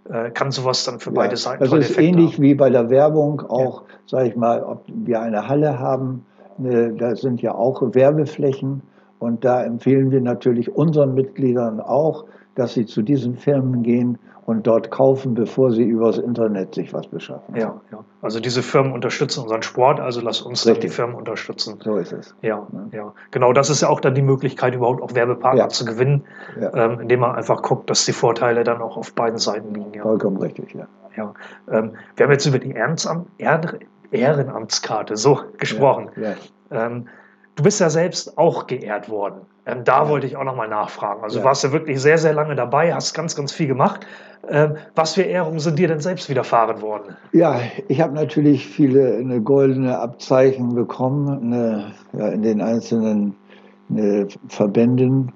[0.10, 2.42] äh, kann sowas dann für Ja, beide Seiten tolle ist Effekte ähnlich haben.
[2.44, 6.26] wie bei der Werbung auch, sage ich mal, ob wir eine Halle haben,
[6.58, 8.82] ne, da sind ja auch Werbeflächen
[9.26, 14.68] und da empfehlen wir natürlich unseren Mitgliedern auch, dass sie zu diesen Firmen gehen und
[14.68, 17.56] dort kaufen, bevor sie übers Internet sich was beschaffen.
[17.56, 18.06] Ja, ja.
[18.22, 20.88] Also diese Firmen unterstützen unseren Sport, also lass uns die.
[20.88, 21.80] Firmen unterstützen.
[21.84, 22.36] So ist es.
[22.44, 23.12] Ja, ja.
[23.32, 25.68] Genau, das ist ja auch dann die Möglichkeit, überhaupt auch Werbepartner Ja.
[25.70, 26.24] zu gewinnen,
[26.62, 26.74] Ja.
[26.76, 29.94] ähm, indem man einfach guckt, dass die Vorteile dann auch auf beiden Seiten liegen.
[29.96, 30.04] Ja.
[30.04, 30.88] Vollkommen richtig, ja.
[31.18, 31.34] Ja.
[31.72, 33.80] Ähm, wir haben jetzt über die Ehrenamt, Ehr-
[34.12, 36.10] Ehrenamtskarte so gesprochen.
[36.16, 36.34] Ja,
[36.72, 36.86] ja.
[36.86, 37.08] Ähm,
[37.56, 39.42] du bist ja selbst auch geehrt worden.
[39.66, 41.24] Ähm, da wollte ich auch nochmal nachfragen.
[41.24, 41.42] Also Ja.
[41.44, 44.06] du warst ja wirklich sehr, sehr lange dabei, hast ganz, ganz viel gemacht.
[44.48, 47.16] Ähm, was für Ehrungen sind dir denn selbst widerfahren worden?
[47.32, 53.36] Ja, ich habe natürlich viele eine goldene Abzeichen bekommen eine, ja, in den einzelnen
[53.90, 55.32] eine, Verbänden.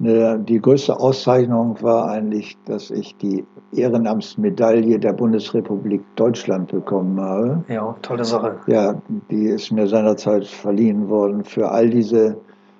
[0.00, 7.64] Eine, die größte Auszeichnung war eigentlich, dass ich die Ehrenamtsmedaille der Bundesrepublik Deutschland bekommen habe.
[7.68, 8.56] Ja, tolle Sache.
[8.66, 12.36] Ja, die ist mir seinerzeit verliehen worden für all diese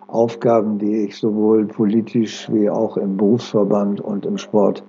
[0.09, 4.83] Aufgaben, die ich sowohl politisch wie auch im Berufsverband und im Sport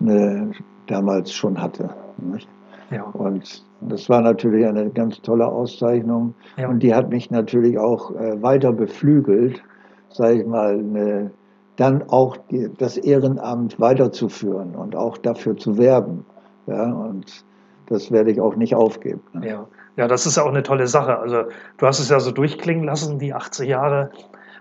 [0.00, 0.50] ne,
[0.86, 1.90] damals schon hatte.
[2.18, 2.48] Nicht?
[2.90, 3.04] Ja.
[3.04, 6.34] Und das war natürlich eine ganz tolle Auszeichnung.
[6.56, 6.68] Ja.
[6.68, 9.62] Und die hat mich natürlich auch äh, weiter beflügelt,
[10.10, 11.30] sage ich mal, eine,
[11.80, 16.26] dann auch die, das Ehrenamt weiterzuführen und auch dafür zu werben.
[16.66, 17.44] Ja, und
[17.86, 19.22] das werde ich auch nicht aufgeben.
[19.32, 19.48] Ne?
[19.48, 19.66] Ja.
[19.96, 21.18] ja, das ist ja auch eine tolle Sache.
[21.18, 21.44] Also
[21.78, 24.10] du hast es ja so durchklingen lassen, die 80 Jahre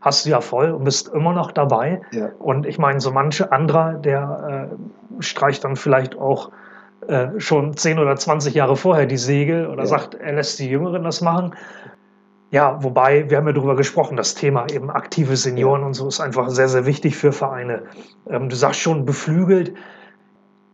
[0.02, 2.02] hast du ja voll und bist immer noch dabei.
[2.12, 2.30] Ja.
[2.40, 6.52] Und ich meine, so manche anderer, der äh, streicht dann vielleicht auch
[7.08, 9.88] äh, schon 10 oder 20 Jahre vorher die Segel oder Ja.
[9.88, 11.54] sagt, er lässt die Jüngeren das machen.
[12.52, 16.20] Ja, wobei, wir haben ja darüber gesprochen, das Thema eben aktive Senioren und so ist
[16.20, 17.84] einfach sehr, sehr wichtig für Vereine.
[18.28, 19.74] Ähm, du sagst schon beflügelt.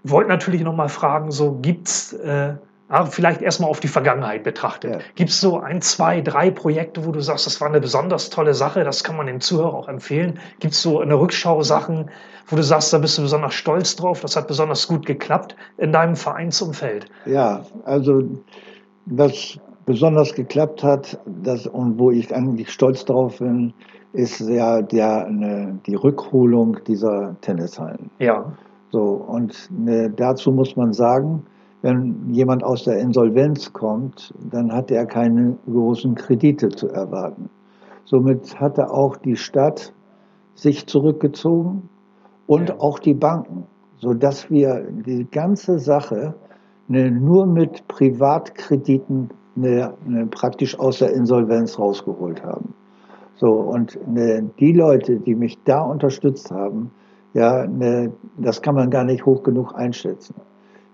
[0.04, 2.54] Wollte natürlich nochmal fragen, so gibt's äh,
[2.88, 4.92] ah, vielleicht erstmal auf die Vergangenheit betrachtet.
[4.92, 5.00] Ja.
[5.16, 8.54] Gibt es so ein, zwei, drei Projekte, wo du sagst, das war eine besonders tolle
[8.54, 10.40] Sache, das kann man dem Zuhörer auch empfehlen?
[10.60, 12.10] Gibt es so in der Rückschau Sachen,
[12.48, 15.92] wo du sagst, da bist du besonders stolz drauf, das hat besonders gut geklappt in
[15.92, 17.08] deinem Vereinsumfeld?
[17.26, 18.24] Ja, also
[19.06, 23.74] was besonders geklappt hat das, und wo ich eigentlich stolz drauf bin,
[24.14, 28.10] ist ja der, ne, die Rückholung dieser Tennishallen.
[28.20, 28.46] Ja,
[28.92, 31.44] So, und ne, dazu muss man sagen,
[31.82, 37.50] wenn jemand aus der Insolvenz kommt, dann hat er keine großen Kredite zu erwarten.
[38.06, 39.94] Somit hatte auch die Stadt
[40.56, 41.90] sich zurückgezogen
[42.48, 42.76] und Ja.
[42.80, 43.66] auch die Banken,
[43.98, 46.34] sodass wir die ganze Sache
[46.88, 52.74] ne, nur mit Privatkrediten ne, ne, praktisch aus der Insolvenz rausgeholt haben.
[53.38, 56.92] So, und ne, die Leute, die mich da unterstützt haben,
[57.34, 57.68] ja,
[58.38, 60.36] das kann man gar nicht hoch genug einschätzen.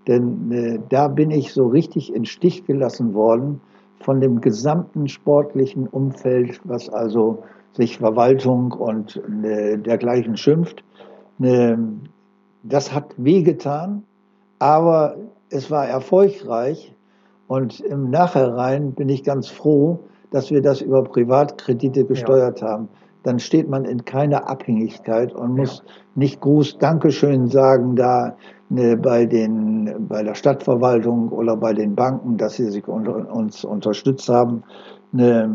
[0.08, 3.60] Denn ne, da bin ich so richtig in Stich gelassen worden
[4.00, 10.82] von dem gesamten sportlichen Umfeld, was also sich Verwaltung und ne, dergleichen schimpft.
[11.38, 11.78] Ne,
[12.64, 14.02] das hat wehgetan,
[14.58, 15.16] aber
[15.50, 16.91] es war erfolgreich
[17.52, 20.00] und im Nachhinein bin ich ganz froh,
[20.30, 22.88] dass wir das über Privatkredite gesteuert haben.
[23.24, 25.84] Dann steht man in keiner Abhängigkeit und muss
[26.14, 28.34] nicht groß Dankeschön sagen da
[28.70, 33.66] ne, bei, den, bei der Stadtverwaltung oder bei den Banken, dass sie sich unter, uns
[33.66, 34.62] unterstützt haben.
[35.12, 35.54] Ne,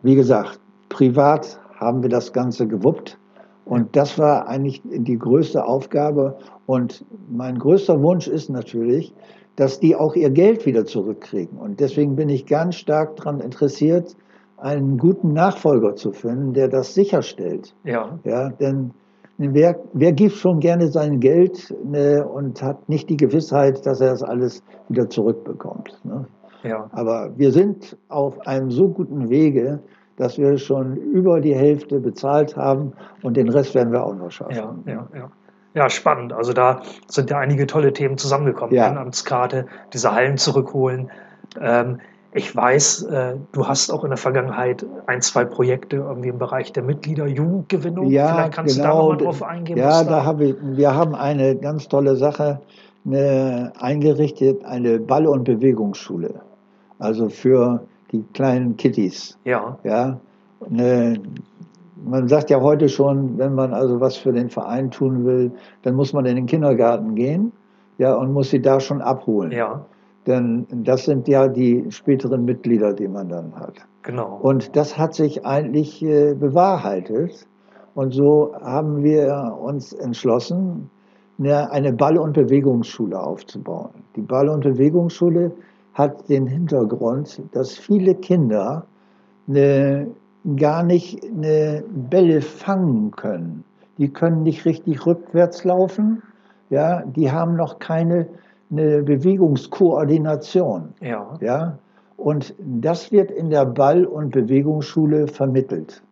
[0.00, 3.18] wie gesagt, privat haben wir das Ganze gewuppt.
[3.66, 6.38] Und das war eigentlich die größte Aufgabe.
[6.64, 9.12] Und mein größter Wunsch ist natürlich,
[9.56, 11.58] dass die auch ihr Geld wieder zurückkriegen.
[11.58, 14.16] Und deswegen bin ich ganz stark daran interessiert,
[14.56, 17.74] einen guten Nachfolger zu finden, der das sicherstellt.
[17.84, 18.92] ja, Ja, denn
[19.38, 24.10] wer, wer gibt schon gerne sein Geld ne, und hat nicht die Gewissheit, dass er
[24.10, 26.00] das alles wieder zurückbekommt.
[26.04, 26.26] Ne?
[26.62, 26.88] ja.
[26.92, 29.80] Aber wir sind auf einem so guten Wege,
[30.16, 32.92] dass wir schon über die Hälfte bezahlt haben
[33.22, 34.54] und den Rest werden wir auch noch schaffen.
[34.54, 35.30] Ja, ja, ja.
[35.74, 36.32] Ja, spannend.
[36.32, 38.74] Also da sind ja einige tolle Themen zusammengekommen.
[38.74, 38.84] Ja.
[38.84, 41.10] Ehrenamtskarte, diese Hallen zurückholen.
[41.60, 42.00] Ähm,
[42.32, 46.72] ich weiß, äh, du hast auch in der Vergangenheit ein, zwei Projekte irgendwie im Bereich
[46.72, 48.10] der Mitglieder, Jugendgewinnung.
[48.10, 48.86] Ja, Vielleicht kannst genau.
[48.86, 49.78] du da nochmal drauf eingehen.
[49.78, 52.60] Ja, was da habe ich, wir haben eine ganz tolle Sache
[53.04, 56.34] ne, eingerichtet, eine Ball- und Bewegungsschule.
[56.98, 59.38] Also für die kleinen Kitties.
[59.44, 60.18] Ja, Ja,
[60.68, 61.20] ne,
[61.96, 65.94] man sagt ja heute schon, wenn man also was für den Verein tun will, dann
[65.94, 67.52] muss man in den Kindergarten gehen,
[67.98, 69.52] ja, und muss sie da schon abholen.
[69.52, 69.84] ja,
[70.26, 73.74] Denn das sind ja die späteren Mitglieder, die man dann hat.
[74.02, 74.38] genau.
[74.42, 77.46] Und das hat sich eigentlich äh, bewahrheitet.
[77.94, 80.90] Und so haben wir uns entschlossen,
[81.38, 83.90] eine, eine Ball- und Bewegungsschule aufzubauen.
[84.16, 85.52] Die Ball- und Bewegungsschule
[85.94, 88.84] hat den Hintergrund, dass viele Kinder
[89.48, 90.08] eine,
[90.56, 93.64] gar nicht eine Bälle fangen können.
[93.98, 96.22] Die können nicht richtig rückwärts laufen.
[96.70, 98.26] Ja, die haben noch keine
[98.70, 100.94] eine Bewegungskoordination.
[101.00, 101.78] ja, Ja,
[102.16, 106.02] und das wird in der Ball- und Bewegungsschule vermittelt.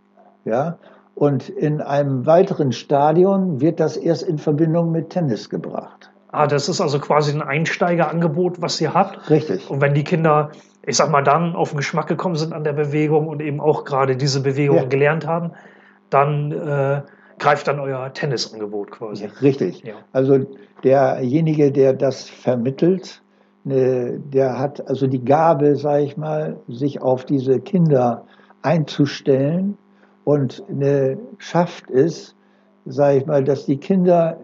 [0.44, 0.78] Ja,
[1.14, 6.10] und in einem weiteren Stadion wird das erst in Verbindung mit Tennis gebracht.
[6.30, 9.28] Ah, das ist also quasi ein Einsteigerangebot, was ihr habt.
[9.28, 9.70] Richtig.
[9.70, 10.50] Und wenn die Kinder,
[10.86, 13.84] ich sag mal, dann auf den Geschmack gekommen sind an der Bewegung und eben auch
[13.84, 14.84] gerade diese Bewegung Ja.
[14.84, 15.52] gelernt haben,
[16.10, 17.02] dann äh,
[17.38, 19.26] greift dann euer Tennisangebot quasi.
[19.40, 19.82] Richtig.
[19.84, 19.94] Ja.
[20.12, 20.38] Also
[20.84, 23.22] derjenige, der das vermittelt,
[23.64, 28.24] ne, der hat also die Gabe, sage ich mal, sich auf diese Kinder
[28.62, 29.78] einzustellen
[30.24, 32.34] und ne, schafft es,
[32.86, 34.38] sage ich mal, dass die Kinder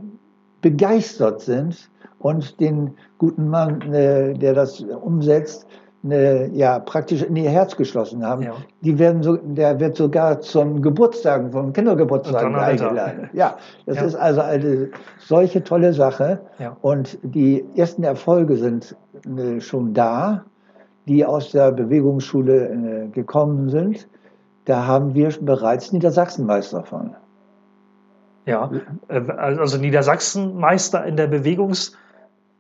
[0.61, 5.66] begeistert sind und den guten Mann, ne, der das umsetzt,
[6.05, 8.42] eine, ja, praktisch in ihr Herz geschlossen haben.
[8.42, 8.55] Ja.
[8.82, 13.30] Die werden so, der wird sogar zum Geburtstag, vom Kindergeburtstag eingeladen.
[13.32, 14.03] Ja, das ja.
[14.05, 16.40] ist also eine solche tolle Sache.
[16.59, 16.76] Ja.
[16.82, 18.94] Und die ersten Erfolge sind
[19.26, 20.44] äh, schon da,
[21.09, 24.09] die aus der Bewegungsschule äh, gekommen sind.
[24.66, 27.16] Da haben wir bereits Niedersachsenmeister von.
[28.46, 28.70] Ja,
[29.09, 31.92] äh, also Niedersachsenmeister in der Bewegungs-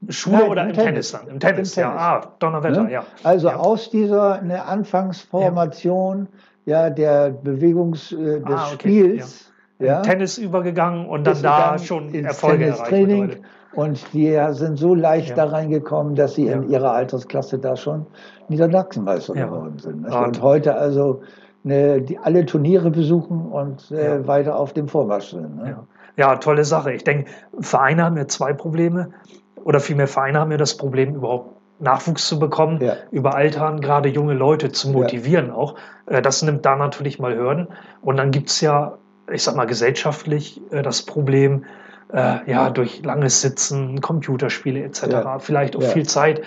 [0.08, 1.10] Schule Nein, oder im, im Tennis.
[1.10, 1.28] Tennis, dann?
[1.28, 1.88] Im Tennis, Im ja.
[1.88, 2.02] Tennis.
[2.02, 2.92] Ah, Donnerwetter, ne?
[2.92, 3.04] ja.
[3.24, 3.56] Also ja.
[3.56, 6.28] aus dieser eine Anfangsformation
[6.64, 6.84] ja.
[6.84, 8.76] ja der Bewegungs äh, des ah, okay.
[8.78, 9.52] Spiels.
[9.80, 10.02] Ja.
[10.02, 13.40] Tennis übergegangen und dann da schon Erfolge erreicht.
[13.74, 18.06] Und die sind so leicht da reingekommen, dass sie in ihrer Altersklasse da schon
[18.48, 20.10] Niedersachsenmeister geworden sind.
[20.10, 21.22] Ah, und heute also
[21.62, 25.56] ne, die, alle Turniere besuchen und äh, weiter auf dem Vormarsch sind.
[25.56, 25.76] Ne?
[26.16, 26.36] Ja.
[26.36, 26.92] tolle Sache.
[26.92, 27.30] Ich denke,
[27.60, 29.10] Vereine haben ja zwei Probleme
[29.64, 32.96] oder vielmehr Vereine haben ja das Problem, überhaupt Nachwuchs zu bekommen, ja.
[33.10, 35.54] über Altern gerade junge Leute zu motivieren ja.
[35.54, 35.76] auch.
[36.06, 37.68] Äh, das nimmt da natürlich mal Hürden.
[38.00, 38.98] Und dann gibt es ja,
[39.32, 41.64] ich sag mal, gesellschaftlich äh, das Problem,
[42.12, 45.38] äh, ja, durch langes Sitzen, Computerspiele etc., ja.
[45.38, 46.42] vielleicht auch viel Zeit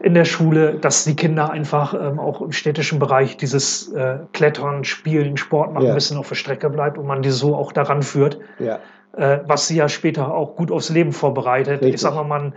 [0.00, 4.84] in der Schule, dass die Kinder einfach ähm, auch im städtischen Bereich dieses äh, Klettern,
[4.84, 8.02] Spielen, Sport machen, ein bisschen auf der Strecke bleibt und man die so auch daran
[8.02, 8.38] führt.
[9.16, 11.80] Äh, was sie ja später auch gut aufs Leben vorbereitet.
[11.80, 11.94] Richtig.
[11.94, 12.54] Ich sag mal, man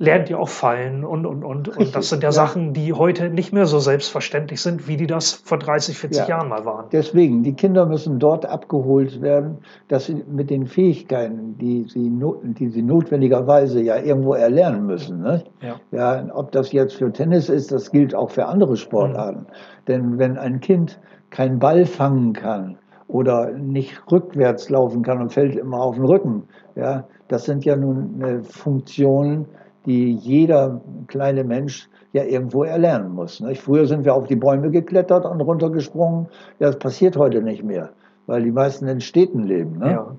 [0.00, 1.68] lernt ja auch fallen und, und, und.
[1.68, 1.86] Richtig.
[1.88, 5.06] Und das sind ja, ja, Sachen, die heute nicht mehr so selbstverständlich sind, wie die
[5.06, 6.28] das vor 30, 40 ja.
[6.28, 6.86] Jahren mal waren.
[6.90, 12.10] Deswegen, die Kinder müssen dort abgeholt werden, dass sie mit den Fähigkeiten, die sie,
[12.58, 15.20] die sie notwendigerweise ja irgendwo erlernen müssen.
[15.20, 15.44] Ne?
[15.60, 15.78] Ja.
[15.92, 19.40] ja, ob das jetzt für Tennis ist, das gilt auch für andere Sportarten.
[19.40, 19.84] Mhm.
[19.86, 20.98] Denn wenn ein Kind
[21.28, 22.78] keinen Ball fangen kann,
[23.12, 26.44] oder nicht rückwärts laufen kann und fällt immer auf den Rücken.
[26.76, 29.46] Ja, das sind ja nun äh, Funktionen,
[29.86, 33.40] die jeder kleine Mensch ja irgendwo erlernen muss.
[33.40, 33.62] Nicht?
[33.62, 36.28] Früher sind wir auf die Bäume geklettert und runtergesprungen.
[36.58, 37.90] Ja, das passiert heute nicht mehr,
[38.26, 39.78] weil die meisten in Städten leben.
[39.78, 39.92] Ne?
[39.92, 40.16] Ja.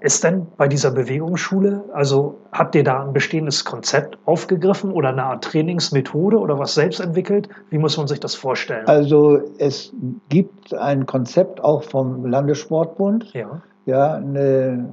[0.00, 5.24] Ist denn bei dieser Bewegungsschule, also habt ihr da ein bestehendes Konzept aufgegriffen oder eine
[5.24, 7.48] Art Trainingsmethode oder was selbst entwickelt?
[7.68, 8.86] Wie muss man sich das vorstellen?
[8.86, 9.92] Also es
[10.30, 14.88] gibt ein Konzept auch vom Landessportbund, ja, ja eine,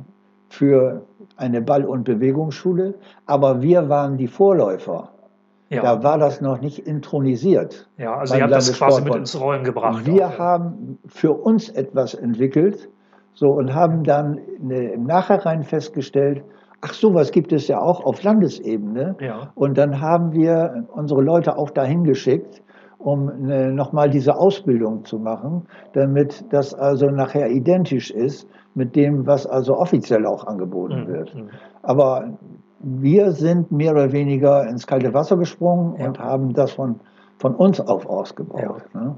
[0.49, 1.03] für
[1.37, 2.95] eine Ball- und Bewegungsschule,
[3.25, 5.09] aber wir waren die Vorläufer.
[5.69, 5.81] Ja.
[5.81, 7.89] Da war das noch nicht intronisiert.
[7.97, 10.05] Ja, also ihr habt das quasi mit ins Rollen gebracht.
[10.05, 10.39] Wir auch.
[10.39, 12.89] haben für uns etwas entwickelt,
[13.37, 16.43] so, und haben dann eine, im Nachhinein festgestellt,
[16.81, 19.15] ach sowas gibt es ja auch auf Landesebene.
[19.19, 19.51] Ja.
[19.53, 22.63] Und dann haben wir unsere Leute auch dahin geschickt,
[22.97, 29.27] um eine, nochmal diese Ausbildung zu machen, damit das also nachher identisch ist mit dem,
[29.27, 31.07] was also offiziell auch angeboten mhm.
[31.07, 31.35] wird.
[31.35, 31.49] Mhm.
[31.83, 32.29] Aber
[32.79, 36.07] wir sind mehr oder weniger ins kalte Wasser gesprungen ja.
[36.07, 36.99] und haben das von,
[37.37, 38.81] von uns auf ausgebaut.
[38.95, 38.99] Ja.
[38.99, 39.15] Ne?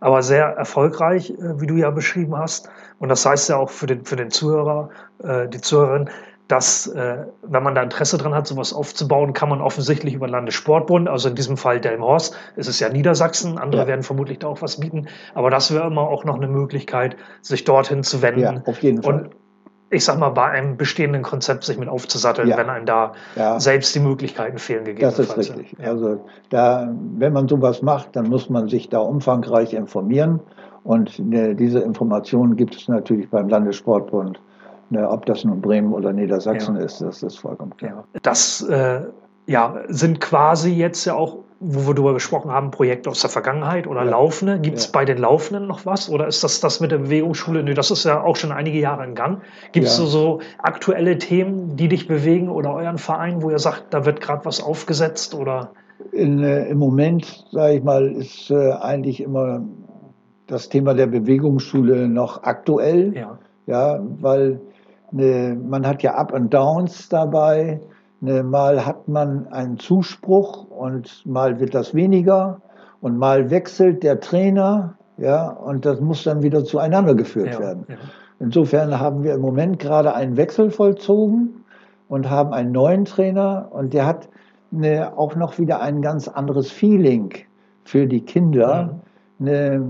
[0.00, 2.68] Aber sehr erfolgreich, äh, wie du ja beschrieben hast.
[2.98, 4.90] Und das heißt ja auch für den, für den Zuhörer,
[5.22, 6.10] äh, die Zuhörerin,
[6.48, 11.08] dass, äh, wenn man da Interesse dran hat, sowas aufzubauen, kann man offensichtlich über Landessportbund,
[11.08, 13.88] also in diesem Fall Delmhorst, ist es ja Niedersachsen, andere ja.
[13.88, 17.64] werden vermutlich da auch was bieten, aber das wäre immer auch noch eine Möglichkeit, sich
[17.64, 18.40] dorthin zu wenden.
[18.40, 19.14] Ja, auf jeden Fall.
[19.14, 19.30] Und
[19.92, 22.56] ich sag mal, bei einem bestehenden Konzept sich mit aufzusatteln, ja.
[22.56, 23.60] wenn einem da ja.
[23.60, 25.02] selbst die Möglichkeiten fehlen gegeben.
[25.02, 25.76] Das ist richtig.
[25.78, 25.90] Ja.
[25.90, 30.40] Also da, wenn man sowas macht, dann muss man sich da umfangreich informieren.
[30.82, 34.40] Und ne, diese Informationen gibt es natürlich beim Landessportbund.
[34.88, 38.04] Ne, ob das nun Bremen oder Niedersachsen ist, das ist vollkommen klar.
[38.22, 39.02] Das äh,
[39.46, 43.86] ja, sind quasi jetzt ja auch wo wir darüber gesprochen haben, Projekte aus der Vergangenheit
[43.86, 44.10] oder ja.
[44.10, 44.58] Laufende.
[44.58, 44.90] Gibt es ja.
[44.92, 46.10] bei den Laufenden noch was?
[46.10, 47.62] Oder ist das das mit der Bewegungsschule?
[47.62, 49.42] Nee, das ist ja auch schon einige Jahre in Gang.
[49.70, 50.04] Gibt es ja.
[50.04, 54.20] so, so aktuelle Themen, die dich bewegen oder euren Verein, wo ihr sagt, da wird
[54.20, 55.34] gerade was aufgesetzt?
[55.34, 55.70] Oder?
[56.10, 59.62] In, äh, Im Moment, sage ich mal, ist äh, eigentlich immer
[60.48, 63.14] das Thema der Bewegungsschule noch aktuell.
[63.16, 63.38] Ja.
[63.66, 64.60] Ja, weil
[65.12, 67.80] ne, man hat ja Up and Downs dabei.
[68.24, 72.60] Ne, mal hat man einen Zuspruch und mal wird das weniger
[73.00, 77.84] und mal wechselt der Trainer, ja, und das muss dann wieder zueinander geführt ja, werden.
[77.88, 77.96] Ja.
[78.38, 81.64] Insofern haben wir im Moment gerade einen Wechsel vollzogen
[82.08, 84.28] und haben einen neuen Trainer und der hat
[84.72, 87.32] eine, auch noch wieder ein ganz anderes Feeling
[87.82, 89.00] für die Kinder.
[89.40, 89.48] Ja.
[89.48, 89.88] Eine,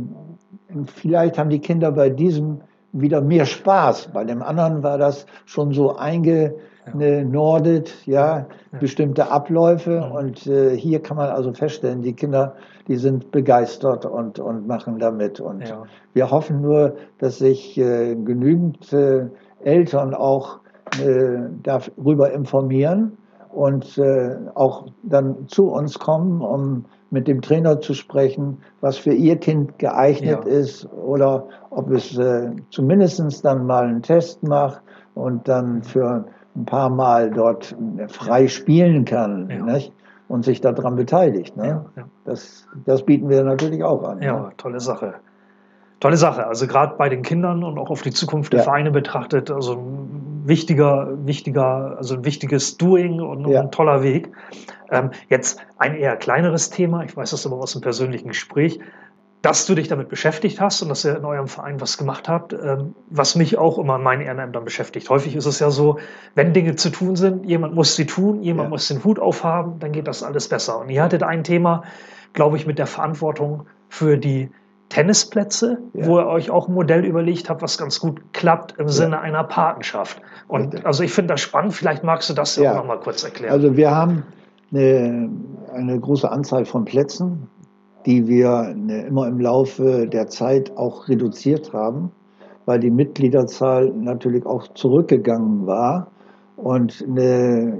[0.87, 2.63] vielleicht haben die Kinder bei diesem
[2.93, 4.09] wieder mehr Spaß.
[4.15, 6.55] Bei dem anderen war das schon so einge,
[6.85, 8.47] eine Nordet, ja,
[8.81, 9.95] bestimmte Abläufe.
[9.95, 10.09] Ja.
[10.09, 12.55] Und äh, hier kann man also feststellen, die Kinder,
[12.89, 15.41] die sind begeistert und, und machen damit.
[15.41, 15.85] Und ja.
[16.15, 19.27] wir hoffen nur, dass sich äh, genügend äh,
[19.63, 20.59] Eltern auch
[21.01, 23.17] äh, darüber informieren
[23.51, 29.13] und äh, auch dann zu uns kommen, um mit dem Trainer zu sprechen, was für
[29.13, 30.51] ihr Kind geeignet ja.
[30.51, 34.81] ist oder ob es äh, zumindest dann mal einen Test macht
[35.15, 36.25] und dann für
[36.55, 37.75] ein paar Mal dort
[38.09, 39.79] frei spielen kann ja.
[40.29, 41.57] und sich daran beteiligt.
[41.57, 41.85] Ne?
[41.97, 42.05] Ja.
[42.25, 44.23] Das, das bieten wir natürlich auch an.
[44.23, 44.53] Ja, ne?
[44.57, 45.15] tolle Sache.
[46.01, 46.47] Tolle Sache.
[46.47, 48.65] Also gerade bei den Kindern und auch auf die Zukunft der.
[48.65, 54.31] Vereine betrachtet, also ein wichtiger, wichtiger, also ein wichtiges Doing und ein toller Weg.
[54.91, 57.05] Ähm, jetzt ein eher kleineres Thema.
[57.05, 58.81] Ich weiß das aber aus dem persönlichen Gespräch
[59.43, 62.53] dass du dich damit beschäftigt hast und dass ihr in eurem Verein was gemacht habt,
[62.53, 65.11] ähm, was mich auch immer in meinen Ehrenämtern beschäftigt.
[65.11, 65.99] Häufig ist es ja so,
[66.37, 68.71] wenn Dinge zu tun sind, jemand muss sie tun, jemand ja.
[68.71, 70.79] muss den Hut aufhaben, dann geht das alles besser.
[70.79, 71.83] Und ihr hattet ein Thema,
[72.33, 74.51] glaube ich, mit der Verantwortung für die
[74.89, 76.07] Tennisplätze, ja.
[76.07, 79.23] wo ihr euch auch ein Modell überlegt habt, was ganz gut klappt im Sinne ja.
[79.23, 80.21] einer Patenschaft.
[80.47, 83.25] Und also ich finde das spannend, vielleicht magst du das ja auch noch mal kurz
[83.25, 83.53] erklären.
[83.53, 84.23] Also wir haben
[84.71, 85.31] eine,
[85.75, 87.49] eine große Anzahl von Plätzen
[88.07, 92.11] die wir ne, immer im Laufe der Zeit auch reduziert haben,
[92.67, 96.09] weil die Mitgliederzahl natürlich auch zurückgegangen war.
[96.57, 97.79] Und eine,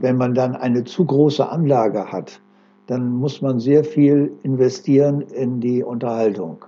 [0.00, 2.40] wenn man dann eine zu große Anlage hat,
[2.86, 6.64] dann muss man sehr viel investieren in die Unterhaltung.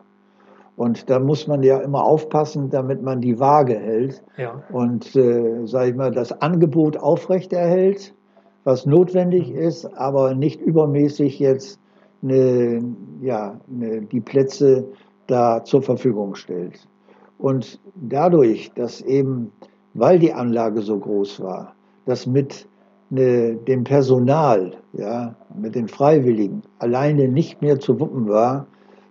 [0.76, 4.62] Und da muss man ja immer aufpassen, damit man die Waage hält ja.
[4.72, 8.12] und, äh, sage ich mal, das Angebot aufrechterhält,
[8.64, 9.58] was notwendig mhm.
[9.58, 11.78] ist, aber nicht übermäßig jetzt
[12.24, 12.82] eine,
[13.20, 14.88] ja, eine, die Plätze
[15.26, 16.88] da zur Verfügung stellt.
[17.38, 19.52] Und dadurch, dass eben,
[19.94, 21.74] weil die Anlage so groß war,
[22.06, 22.66] dass mit
[23.10, 28.66] ne, dem Personal, ja, mit den Freiwilligen alleine nicht mehr zu wuppen war,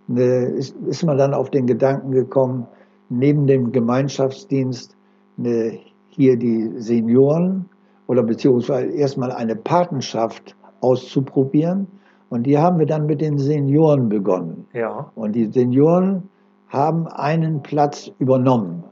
[0.07, 2.68] ne, ist, ist man dann auf den Gedanken gekommen,
[3.09, 4.95] neben dem Gemeinschaftsdienst
[5.38, 7.66] ne, hier die Senioren
[8.07, 11.88] oder beziehungsweise erstmal eine Patenschaft auszuprobieren
[12.34, 14.65] und die haben wir dann mit den Senioren begonnen.
[14.73, 15.11] Ja.
[15.13, 16.23] Und die Senioren
[16.67, 18.84] haben einen Platz übernommen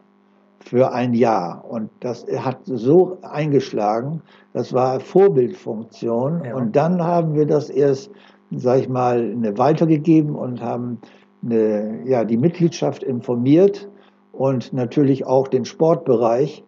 [0.60, 1.66] für ein Jahr.
[1.68, 4.22] Und das hat so eingeschlagen,
[4.54, 6.44] das war Vorbildfunktion.
[6.46, 6.56] Ja.
[6.56, 8.12] Und dann haben wir das erst,
[8.52, 11.00] sag ich mal, weitergegeben und haben
[11.44, 13.89] eine, ja, die Mitgliedschaft informiert
[14.34, 16.64] und natürlich auch den Sportbereich.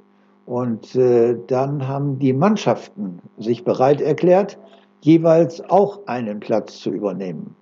[0.47, 4.57] Und äh, dann haben die Mannschaften sich bereit erklärt,
[5.03, 7.55] jeweils auch einen Platz zu übernehmen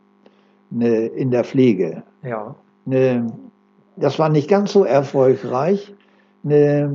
[0.70, 2.04] ne, in der Pflege.
[2.24, 2.56] Ja.
[2.86, 3.28] Ne,
[3.98, 5.94] das war nicht ganz so erfolgreich,
[6.44, 6.92] ne,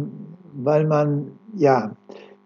[0.54, 1.92] weil man, ja,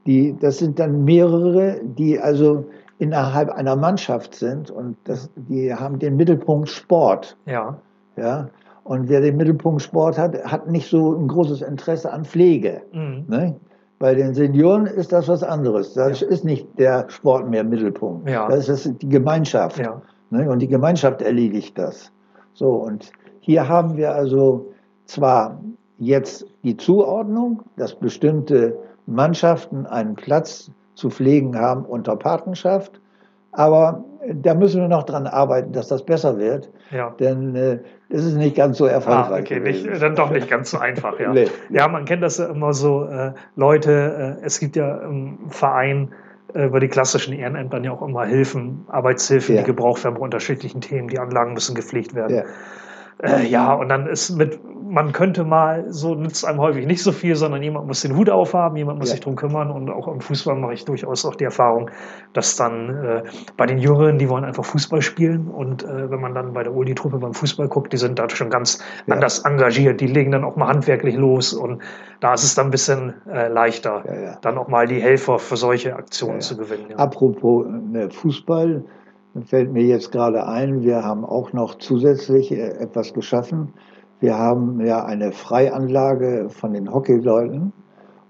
[0.06, 2.64] die, das sind dann mehrere, die also
[2.98, 7.36] innerhalb einer Mannschaft sind und das, die haben den Mittelpunkt Sport.
[7.46, 7.78] Ja.
[8.16, 8.48] Ja.
[8.84, 12.82] Und wer den Mittelpunkt Sport hat, hat nicht so ein großes Interesse an Pflege.
[12.92, 13.24] Mhm.
[13.28, 13.56] Ne?
[14.00, 15.92] Bei den Senioren ist das was anderes.
[15.92, 16.28] Das ja.
[16.28, 18.28] ist nicht der Sport mehr Mittelpunkt.
[18.28, 18.48] Ja.
[18.48, 19.78] Das ist die Gemeinschaft.
[19.78, 20.00] Ja.
[20.30, 20.50] Ne?
[20.50, 22.10] Und die Gemeinschaft erledigt das.
[22.54, 24.72] So, und hier haben wir also
[25.04, 25.60] zwar
[25.98, 28.74] jetzt die Zuordnung, dass bestimmte
[29.04, 33.02] Mannschaften einen Platz zu pflegen haben unter Patenschaft,
[33.52, 36.70] aber da müssen wir noch dran arbeiten, dass das besser wird.
[36.90, 37.14] Ja.
[37.18, 37.78] Denn äh,
[38.08, 39.30] es ist nicht ganz so erfolgreich.
[39.30, 41.32] Ah, okay, nicht, dann doch nicht ganz so einfach, ja.
[41.32, 41.46] nee.
[41.70, 46.10] Ja, man kennt das ja immer so, äh, Leute, äh, es gibt ja im Verein
[46.54, 49.62] äh, über die klassischen Ehrenämtern ja auch immer Hilfen, Arbeitshilfen, ja.
[49.62, 51.08] die gebraucht werden bei unterschiedlichen Themen.
[51.08, 52.36] Die Anlagen müssen gepflegt werden.
[52.36, 52.44] Ja.
[53.22, 54.58] Äh, ja, und dann ist mit
[54.90, 58.28] man könnte mal, so nützt einem häufig nicht so viel, sondern jemand muss den Hut
[58.28, 59.12] aufhaben, jemand muss ja.
[59.12, 61.90] sich drum kümmern und auch im Fußball mache ich durchaus auch die Erfahrung,
[62.32, 63.22] dass dann äh,
[63.56, 66.74] bei den Jüngeren, die wollen einfach Fußball spielen und äh, wenn man dann bei der
[66.74, 69.14] Uli-Truppe beim Fußball guckt, die sind da schon ganz ja.
[69.14, 71.82] anders engagiert, die legen dann auch mal handwerklich los und
[72.18, 75.56] da ist es dann ein bisschen äh, leichter, ja, dann auch mal die Helfer für
[75.56, 76.94] solche Aktionen zu gewinnen.
[76.96, 78.84] Apropos ne, Fußball,
[79.44, 83.72] fällt mir jetzt gerade ein, wir haben auch noch zusätzlich äh, etwas geschaffen,
[84.20, 87.72] wir haben ja eine Freianlage von den Hockeyleuten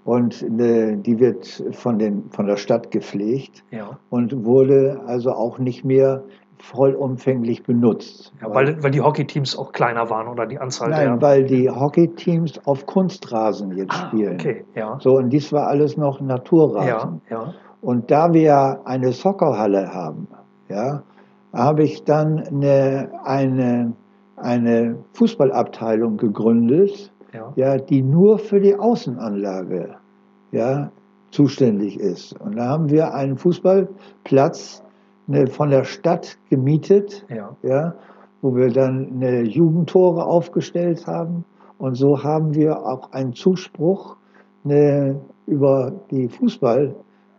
[0.03, 3.99] und äh, die wird von, den, von der Stadt gepflegt ja.
[4.09, 6.23] und wurde also auch nicht mehr
[6.57, 8.33] vollumfänglich benutzt.
[8.41, 11.21] Ja, weil, weil die Hockeyteams auch kleiner waren oder die Anzahl Nein, der...
[11.21, 14.35] weil die Hockeyteams auf Kunstrasen jetzt ah, spielen.
[14.35, 14.97] Okay, ja.
[15.01, 17.21] So, und dies war alles noch Naturrasen.
[17.29, 17.53] Ja, ja.
[17.81, 20.27] Und da wir eine Soccerhalle haben,
[20.69, 21.01] ja,
[21.51, 23.93] habe ich dann eine, eine
[24.41, 27.53] eine Fußballabteilung gegründet, ja.
[27.55, 27.77] ja.
[27.77, 29.95] die nur für die Außenanlage
[30.51, 30.91] ja,
[31.31, 32.39] zuständig ist.
[32.39, 34.83] Und da haben wir einen Fußballplatz
[35.27, 37.55] ne, von der Stadt gemietet, ja.
[37.63, 37.95] Ja,
[38.41, 41.45] wo wir dann eine Jugendtore aufgestellt haben.
[41.77, 44.17] Und so haben wir auch einen Zuspruch
[44.63, 46.95] ne, über die Fußball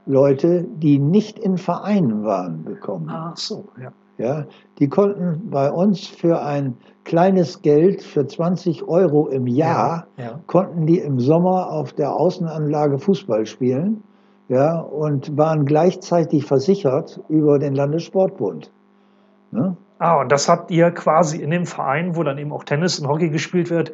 [0.07, 3.07] Leute, die nicht in Vereinen waren, bekommen.
[3.09, 3.92] Ach so, ja.
[4.22, 4.44] Ja,
[4.78, 10.40] die konnten bei uns für ein kleines Geld, für 20 Euro im Jahr, Ja, ja.
[10.46, 14.04] konnten die im Sommer auf der Außenanlage Fußball spielen.
[14.48, 18.70] Ja, und waren gleichzeitig versichert über den Landessportbund.
[19.50, 19.76] Ne?
[19.98, 23.08] Ah, und das habt ihr quasi in dem Verein, wo dann eben auch Tennis und
[23.08, 23.92] Hockey gespielt wird,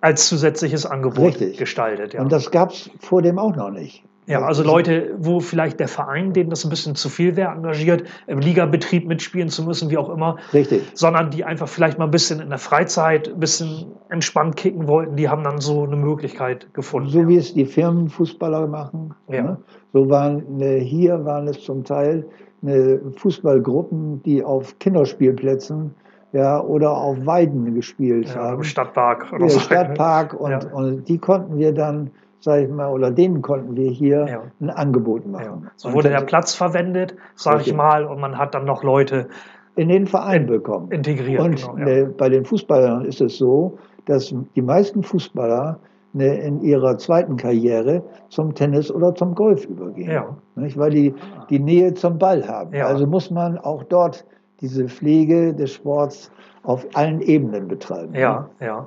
[0.00, 1.56] als zusätzliches Angebot Richtig.
[1.58, 2.14] gestaltet.
[2.14, 2.20] Ja.
[2.22, 4.04] Und das gab es vor dem auch noch nicht.
[4.26, 8.04] Ja, also Leute, wo vielleicht der Verein, denen das ein bisschen zu viel wäre, engagiert,
[8.26, 10.82] im Ligabetrieb mitspielen zu müssen, wie auch immer, Richtig.
[10.94, 15.16] sondern die einfach vielleicht mal ein bisschen in der Freizeit ein bisschen entspannt kicken wollten,
[15.16, 17.08] die haben dann so eine Möglichkeit gefunden.
[17.08, 19.14] So wie es die Firmenfußballer machen.
[19.28, 19.42] Ja.
[19.42, 19.56] Ne?
[19.92, 22.24] So waren äh, hier waren es zum Teil
[22.64, 25.94] äh, Fußballgruppen, die auf Kinderspielplätzen
[26.32, 28.56] ja, oder auf Weiden gespielt ja, haben.
[28.58, 29.60] im Stadtpark oder Ja, so.
[29.60, 30.60] Stadtpark und, Ja.
[30.72, 32.10] und die konnten wir dann,
[32.42, 34.42] sag ich mal, oder denen konnten wir hier Ja.
[34.60, 35.30] ein Angebot Ja.
[35.30, 35.70] machen.
[35.76, 37.76] So Und wurde der Platz verwendet, sage ich Richtig.
[37.76, 39.28] mal, und man hat dann noch Leute
[39.76, 40.90] in den Verein bekommen.
[40.90, 41.40] integriert.
[41.40, 41.86] Und genau, ja.
[41.86, 45.78] äh, bei den Fußballern ist es so, dass die meisten Fußballer
[46.12, 50.10] ne, in ihrer zweiten Karriere zum Tennis oder zum Golf übergehen.
[50.10, 50.36] Ja.
[50.56, 50.76] Nicht?
[50.76, 51.14] Weil die
[51.48, 52.74] die Nähe zum Ball haben.
[52.74, 52.86] Ja.
[52.86, 54.26] Also muss man auch dort
[54.60, 56.30] diese Pflege des Sports
[56.64, 58.14] auf allen Ebenen betreiben.
[58.14, 58.86] Ja, ja.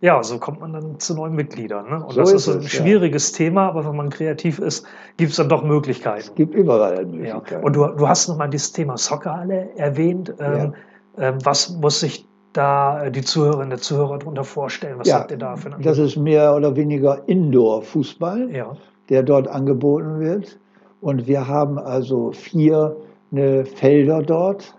[0.00, 1.90] Ja, so kommt man dann zu neuen Mitgliedern.
[1.90, 2.04] Ne?
[2.04, 2.80] Und So das ist ist ein es, ja.
[2.82, 4.86] schwieriges Thema, aber wenn man kreativ ist,
[5.16, 6.34] gibt es dann doch Es Möglichkeiten.
[6.36, 7.04] gibt überall Ja.
[7.04, 7.64] Möglichkeiten.
[7.64, 10.32] Und du, du hast nochmal das Thema Soccerhalle erwähnt.
[10.38, 10.74] Ähm,
[11.16, 14.98] ähm, was muss sich da äh, die Zuhörerinnen und Zuhörer darunter vorstellen?
[15.00, 18.50] Was habt ihr da für ein das ist mehr oder weniger Indoor-Fußball.
[18.52, 18.76] Ja,
[19.08, 20.58] der dort angeboten wird.
[21.00, 22.96] Und wir haben also vier
[23.30, 24.74] ne, Felder dort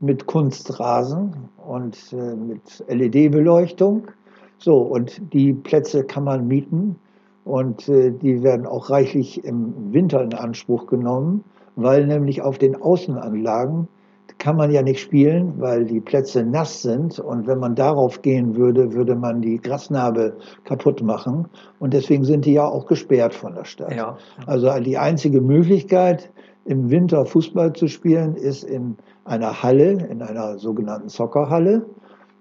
[0.00, 4.08] mit Kunstrasen und äh, mit LED-Beleuchtung.
[4.62, 6.94] So, und die Plätze kann man mieten
[7.44, 11.42] und äh, die werden auch reichlich im Winter in Anspruch genommen,
[11.74, 13.88] weil nämlich auf den Außenanlagen
[14.38, 17.18] kann man ja nicht spielen, weil die Plätze nass sind.
[17.18, 21.48] Und wenn man darauf gehen würde, würde man die Grasnarbe kaputt machen.
[21.80, 23.94] Und deswegen sind die ja auch gesperrt von der Stadt.
[23.94, 24.16] ja.
[24.46, 26.30] Also die einzige Möglichkeit,
[26.64, 31.84] im Winter Fußball zu spielen, ist in einer Halle, in einer sogenannten Soccerhalle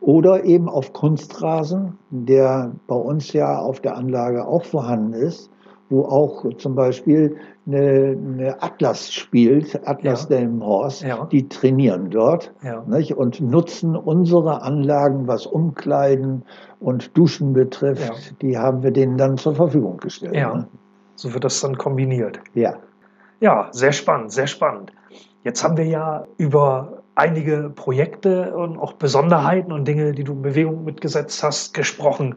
[0.02, 5.50] oder eben auf Kunstrasen, der bei uns ja auf der Anlage auch vorhanden ist,
[5.90, 7.36] wo auch zum Beispiel
[7.68, 10.38] eine, eine Atlas spielt, Atlas Ja.
[10.38, 11.26] Delmenhorst, Ja.
[11.26, 12.84] die trainieren dort Ja.
[12.88, 16.44] nicht, und nutzen unsere Anlagen, was Umkleiden
[16.80, 18.36] und Duschen betrifft, Ja.
[18.42, 20.36] die haben wir denen dann zur Verfügung gestellt.
[20.36, 20.56] Ja.
[20.56, 20.68] Ne?
[21.16, 22.40] So wird das dann kombiniert.
[22.56, 22.76] ja.
[23.40, 24.92] Ja, sehr spannend, sehr spannend.
[25.44, 30.42] Jetzt haben wir ja über einige Projekte und auch Besonderheiten und Dinge, die du in
[30.42, 32.36] Bewegung mitgesetzt hast, gesprochen.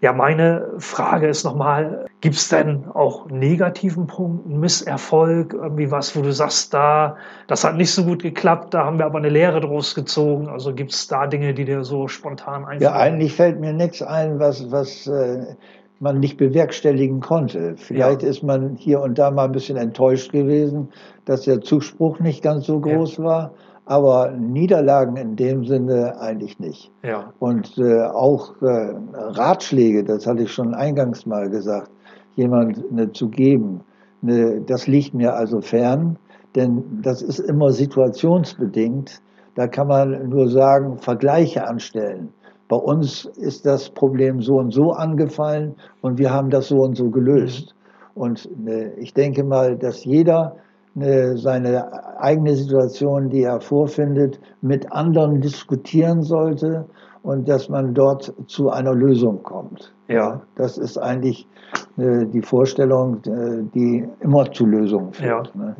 [0.00, 6.16] Ja, meine Frage ist nochmal, gibt es denn auch negativen Punkt, einen Misserfolg, irgendwie was,
[6.16, 7.16] wo du sagst, da,
[7.46, 10.48] das hat nicht so gut geklappt, da haben wir aber eine Lehre draus gezogen.
[10.48, 12.82] Also gibt es da Dinge, die dir so spontan einfallen?
[12.82, 15.54] Ja, eigentlich fällt mir nichts ein, was, was äh,
[16.00, 17.76] man nicht bewerkstelligen konnte.
[17.76, 18.28] Vielleicht Ja.
[18.28, 20.88] ist man hier und da mal ein bisschen enttäuscht gewesen,
[21.24, 23.52] dass der Zuspruch nicht ganz so groß war.
[23.86, 26.90] Aber Niederlagen in dem Sinne eigentlich nicht.
[27.02, 31.90] Ja, Und äh, auch äh, Ratschläge, das hatte ich schon eingangs mal gesagt,
[32.34, 33.82] jemand ne, zu geben,
[34.22, 36.18] ne, das liegt mir also fern,
[36.54, 39.20] denn das ist immer situationsbedingt.
[39.54, 42.32] Da kann man nur sagen, Vergleiche anstellen.
[42.68, 46.96] Bei uns ist das Problem so und so angefallen und wir haben das so und
[46.96, 47.74] so gelöst.
[48.14, 50.56] Und ne, ich denke mal, dass jeder
[50.94, 56.86] seine eigene Situation, die er vorfindet, mit anderen diskutieren sollte
[57.22, 59.92] und dass man dort zu einer Lösung kommt.
[60.08, 60.42] Ja.
[60.54, 61.48] Das ist eigentlich
[61.96, 65.52] äh, die Vorstellung, äh, die immer zu Lösungen führt.
[65.54, 65.60] Ja.
[65.60, 65.76] Ne?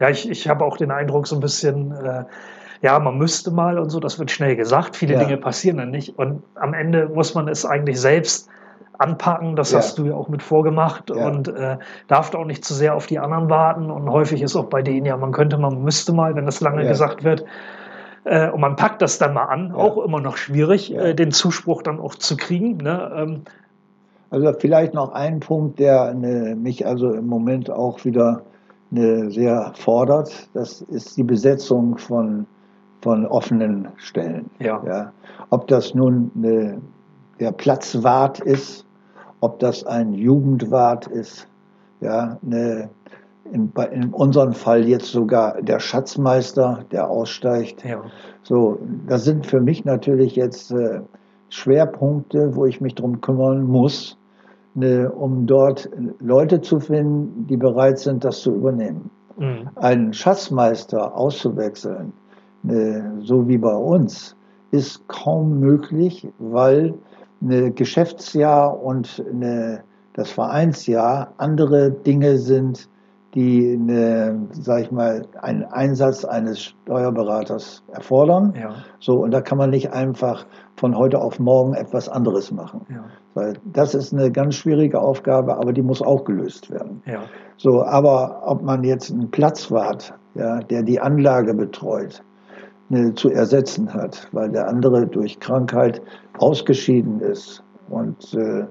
[0.00, 2.24] Ja, ich, ich habe auch den Eindruck, so ein bisschen, äh,
[2.82, 4.96] ja, man müsste mal und so, das wird schnell gesagt.
[4.96, 5.24] Viele Ja.
[5.24, 6.18] Dinge passieren dann nicht.
[6.18, 8.48] Und am Ende muss man es eigentlich selbst
[8.98, 9.56] anpacken.
[9.56, 9.78] Das Ja.
[9.78, 11.26] hast du ja auch mit vorgemacht Ja.
[11.28, 11.78] und äh,
[12.08, 13.90] darf auch nicht zu sehr auf die anderen warten.
[13.90, 16.82] Und häufig ist auch bei denen, ja, man könnte, man müsste mal, wenn das lange
[16.82, 16.88] Ja.
[16.88, 17.44] gesagt wird.
[18.24, 21.82] Äh, und man packt das dann mal an, auch immer noch schwierig, äh, den Zuspruch
[21.82, 22.76] dann auch zu kriegen.
[22.78, 23.12] Ne?
[23.16, 23.42] Ähm,
[24.30, 28.42] Also vielleicht noch ein Punkt, der ne, mich also im Moment auch wieder
[28.90, 30.48] ne, sehr fordert.
[30.54, 32.46] Das ist die Besetzung von,
[33.02, 34.50] von offenen Stellen.
[34.58, 35.12] Ja.
[35.50, 36.80] Ob das nun ne,
[37.38, 38.85] der Platzwart ist,
[39.40, 41.48] ob das ein Jugendwart ist,
[42.00, 42.88] ja, ne,
[43.52, 47.84] in, in unserem Fall jetzt sogar der Schatzmeister, der aussteigt.
[47.84, 48.02] ja.
[48.42, 51.00] So, das sind für mich natürlich jetzt äh,
[51.48, 54.18] Schwerpunkte, wo ich mich drum kümmern muss,
[54.74, 55.88] ne, um dort
[56.20, 59.10] Leute zu finden, die bereit sind, das zu übernehmen.
[59.36, 59.68] Mhm.
[59.76, 62.12] Einen Schatzmeister auszuwechseln,
[62.62, 64.36] ne, so wie bei uns,
[64.70, 66.94] ist kaum möglich, weil
[67.42, 69.82] ein Geschäftsjahr und eine,
[70.14, 72.88] das Vereinsjahr andere Dinge sind,
[73.36, 78.54] die, eine, sag ich mal, einen Einsatz eines Steuerberaters erfordern.
[78.58, 78.76] Ja.
[78.98, 82.86] So, und da kann man nicht einfach von heute auf morgen etwas anderes machen.
[82.88, 83.04] Ja.
[83.34, 87.02] Weil das ist eine ganz schwierige Aufgabe, aber die muss auch gelöst werden.
[87.04, 87.24] Ja.
[87.58, 92.22] So, aber ob man jetzt einen Platzwart, ja, der die Anlage betreut,
[93.14, 96.00] zu ersetzen hat, weil der andere durch Krankheit
[96.38, 97.62] ausgeschieden ist.
[97.88, 98.64] Und äh,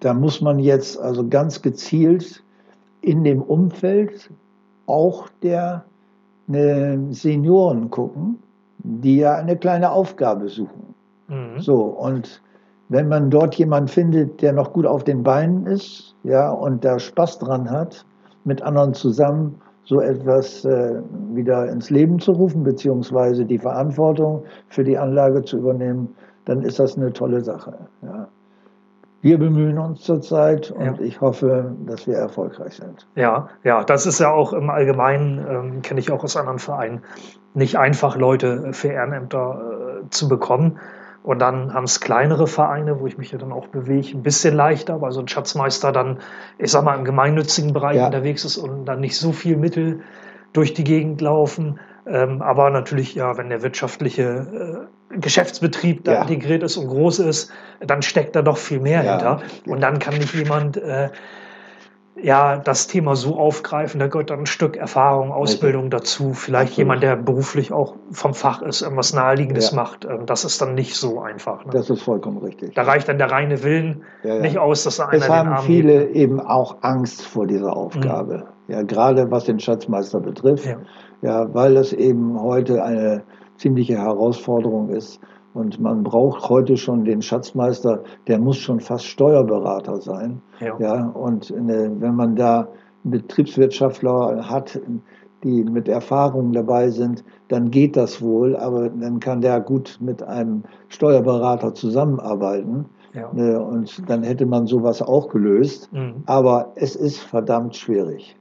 [0.00, 2.42] da muss man jetzt also ganz gezielt
[3.00, 4.30] in dem Umfeld
[4.86, 5.84] auch der
[6.46, 8.38] ne, Senioren gucken,
[8.78, 10.94] die ja eine kleine Aufgabe suchen.
[11.28, 11.60] Mhm.
[11.60, 12.42] So, und
[12.88, 16.98] wenn man dort jemanden findet, der noch gut auf den Beinen ist, ja, und da
[16.98, 18.04] Spaß dran hat,
[18.44, 21.00] mit anderen zusammen so etwas äh,
[21.32, 26.14] wieder ins Leben zu rufen, beziehungsweise die Verantwortung für die Anlage zu übernehmen,
[26.44, 27.74] dann ist das eine tolle Sache.
[28.02, 28.28] Ja.
[29.20, 31.00] Wir bemühen uns zurzeit und ja.
[31.00, 33.06] ich hoffe, dass wir erfolgreich sind.
[33.14, 37.00] Ja, ja, das ist ja auch im Allgemeinen, ähm, kenne ich auch aus anderen Vereinen,
[37.54, 40.78] nicht einfach Leute für Ehrenämter äh, zu bekommen.
[41.24, 44.54] Und dann haben es kleinere Vereine, wo ich mich ja dann auch bewege, ein bisschen
[44.54, 46.18] leichter, weil so ein Schatzmeister dann,
[46.58, 48.04] ich sag mal, im gemeinnützigen Bereich ja.
[48.04, 50.02] unterwegs ist und dann nicht so viel Mittel
[50.52, 51.80] durch die Gegend laufen.
[52.06, 56.20] Ähm, aber natürlich, ja, wenn der wirtschaftliche äh, Geschäftsbetrieb da ja.
[56.20, 57.50] integriert ist und groß ist,
[57.80, 59.12] dann steckt da doch viel mehr ja.
[59.12, 59.42] hinter.
[59.66, 61.08] Und dann kann nicht jemand äh,
[62.16, 66.32] ja, das Thema so aufgreifen, da gehört dann ein Stück Erfahrung, Ausbildung dazu.
[66.32, 66.78] Vielleicht Absolut.
[66.78, 69.76] jemand, der beruflich auch vom Fach ist, irgendwas Naheliegendes ja.
[69.76, 70.04] macht.
[70.04, 71.64] Ähm, das ist dann nicht so einfach.
[71.64, 71.72] Ne?
[71.72, 72.74] Das ist vollkommen richtig.
[72.74, 74.40] Da reicht dann der reine Willen ja, ja.
[74.40, 76.16] nicht aus, dass da einer es haben den Arm viele gibt.
[76.16, 78.44] eben auch Angst vor dieser Aufgabe.
[78.68, 78.72] Mhm.
[78.72, 80.66] Ja, gerade was den Schatzmeister betrifft.
[81.20, 81.52] Ja.
[81.52, 83.24] weil das eben heute eine
[83.56, 85.20] ziemliche Herausforderung ist.
[85.54, 90.42] Und man braucht heute schon den Schatzmeister, der muss schon fast Steuerberater sein.
[90.60, 90.76] Ja.
[90.78, 92.68] ja und eine, wenn man da
[93.04, 94.80] Betriebswirtschaftler hat,
[95.44, 100.22] die mit Erfahrung dabei sind, dann geht das wohl, aber dann kann der gut mit
[100.22, 102.86] einem Steuerberater zusammenarbeiten.
[103.12, 103.32] Ja.
[103.32, 105.88] Ne, und dann hätte man sowas auch gelöst.
[105.92, 106.24] Mhm.
[106.26, 108.36] Aber es ist verdammt schwierig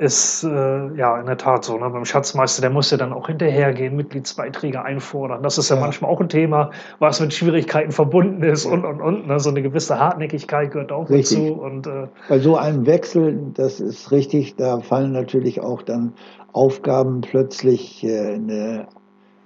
[0.00, 1.76] ist äh, ja in der Tat so.
[1.76, 1.90] Ne?
[1.90, 5.42] Beim Schatzmeister, der muss ja dann auch hinterhergehen, Mitgliedsbeiträge einfordern.
[5.42, 9.02] Das ist ja, ja, manchmal auch ein Thema, was mit Schwierigkeiten verbunden ist und und
[9.02, 9.26] und.
[9.26, 9.38] Ne?
[9.38, 11.38] So eine gewisse Hartnäckigkeit gehört auch richtig.
[11.38, 11.60] dazu.
[11.60, 16.14] Und, äh, Bei so einem Wechsel, das ist richtig, da fallen natürlich auch dann
[16.52, 18.88] Aufgaben plötzlich äh, eine,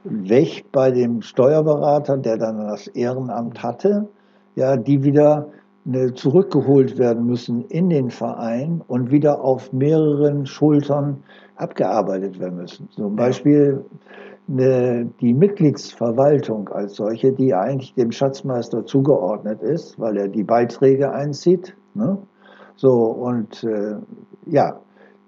[0.05, 4.09] weg bei dem Steuerberater, der dann das Ehrenamt hatte,
[4.55, 5.51] ja, die wieder Ne,
[6.15, 11.23] zurückgeholt werden müssen in den Verein und wieder auf mehreren Schultern
[11.57, 12.89] abgearbeitet werden müssen.
[12.91, 13.85] Zum Beispiel
[14.49, 21.13] eine, die Mitgliedsverwaltung als solche, die eigentlich dem Schatzmeister zugeordnet ist, weil er die Beiträge
[21.13, 21.77] einzieht.
[21.95, 22.19] Ne?
[22.77, 23.97] So, und äh,
[24.47, 24.81] ja,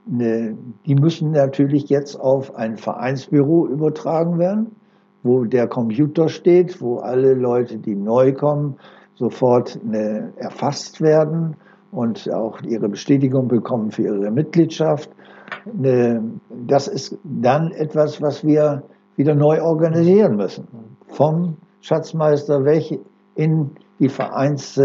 [0.06, 4.74] ne, die müssen natürlich jetzt auf ein Vereinsbüro übertragen werden,
[5.22, 8.76] wo der Computer steht, wo alle Leute, die neu kommen,
[9.16, 11.56] sofort eine, erfasst werden
[11.90, 15.10] und auch ihre Bestätigung bekommen für ihre Mitgliedschaft.
[15.66, 16.22] Eine,
[16.66, 18.82] das ist dann etwas, was wir
[19.16, 20.68] wieder neu organisieren müssen.
[21.08, 23.00] Vom Schatzmeister weg
[23.34, 24.80] in die Vereins,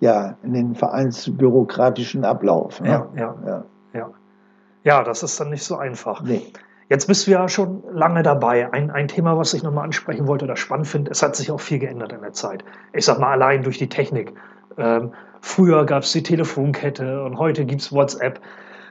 [0.00, 2.80] ja, in den vereinsbürokratischen Ablauf.
[2.80, 2.88] Ne?
[2.88, 4.10] Ja, ja, ja, ja.
[4.84, 6.22] Ja, das ist dann nicht so einfach.
[6.22, 6.52] Nee.
[6.88, 8.72] Jetzt bist du ja schon lange dabei.
[8.72, 11.60] Ein, ein Thema, was ich nochmal ansprechen wollte oder spannend finde, es hat sich auch
[11.60, 12.64] viel geändert in der Zeit.
[12.92, 14.32] Ich sag mal allein durch die Technik.
[14.76, 18.40] Ähm, früher gab es die Telefonkette und heute gibt es WhatsApp.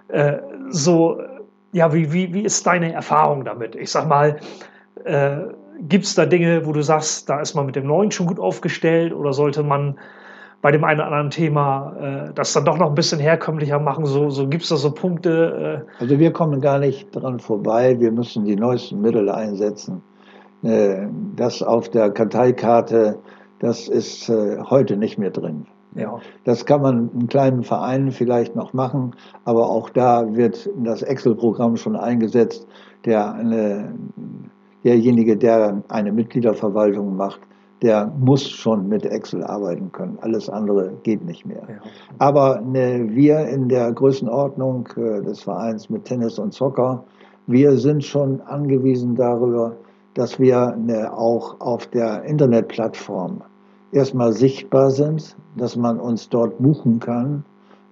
[0.08, 0.38] Äh,
[0.70, 1.22] so,
[1.72, 3.76] ja, wie, wie, wie ist deine Erfahrung damit?
[3.76, 4.40] Ich sag mal,
[5.04, 5.38] äh,
[5.80, 8.40] gibt es da Dinge, wo du sagst, da ist man mit dem Neuen schon gut
[8.40, 10.00] aufgestellt oder sollte man
[10.62, 14.06] bei dem einen oder anderen Thema äh, das dann doch noch ein bisschen herkömmlicher machen?
[14.06, 15.86] So, so gibt es da so Punkte?
[16.00, 18.00] Äh also wir kommen gar nicht dran vorbei.
[18.00, 20.04] Wir müssen die neuesten Mittel einsetzen.
[20.64, 23.18] Äh, das auf der Karteikarte,
[23.60, 25.66] das ist äh, heute nicht mehr drin.
[25.96, 26.20] Ja.
[26.46, 31.76] Das kann man in kleinen Vereinen vielleicht noch machen, aber auch da wird das Excel-Programm
[31.76, 32.66] schon eingesetzt.
[33.04, 33.94] Der eine,
[34.84, 37.42] derjenige, der eine Mitgliederverwaltung macht,
[37.82, 40.18] der muss schon mit Excel arbeiten können.
[40.22, 41.64] Alles andere geht nicht mehr.
[41.68, 41.76] Ja.
[42.20, 47.04] Aber ne, wir in der Größenordnung äh, des Vereins mit Tennis und Soccer,
[47.48, 49.76] wir sind schon angewiesen darüber,
[50.14, 53.42] dass wir ne, auch auf der Internetplattform
[53.92, 57.44] erstmal sichtbar sind, dass man uns dort buchen kann.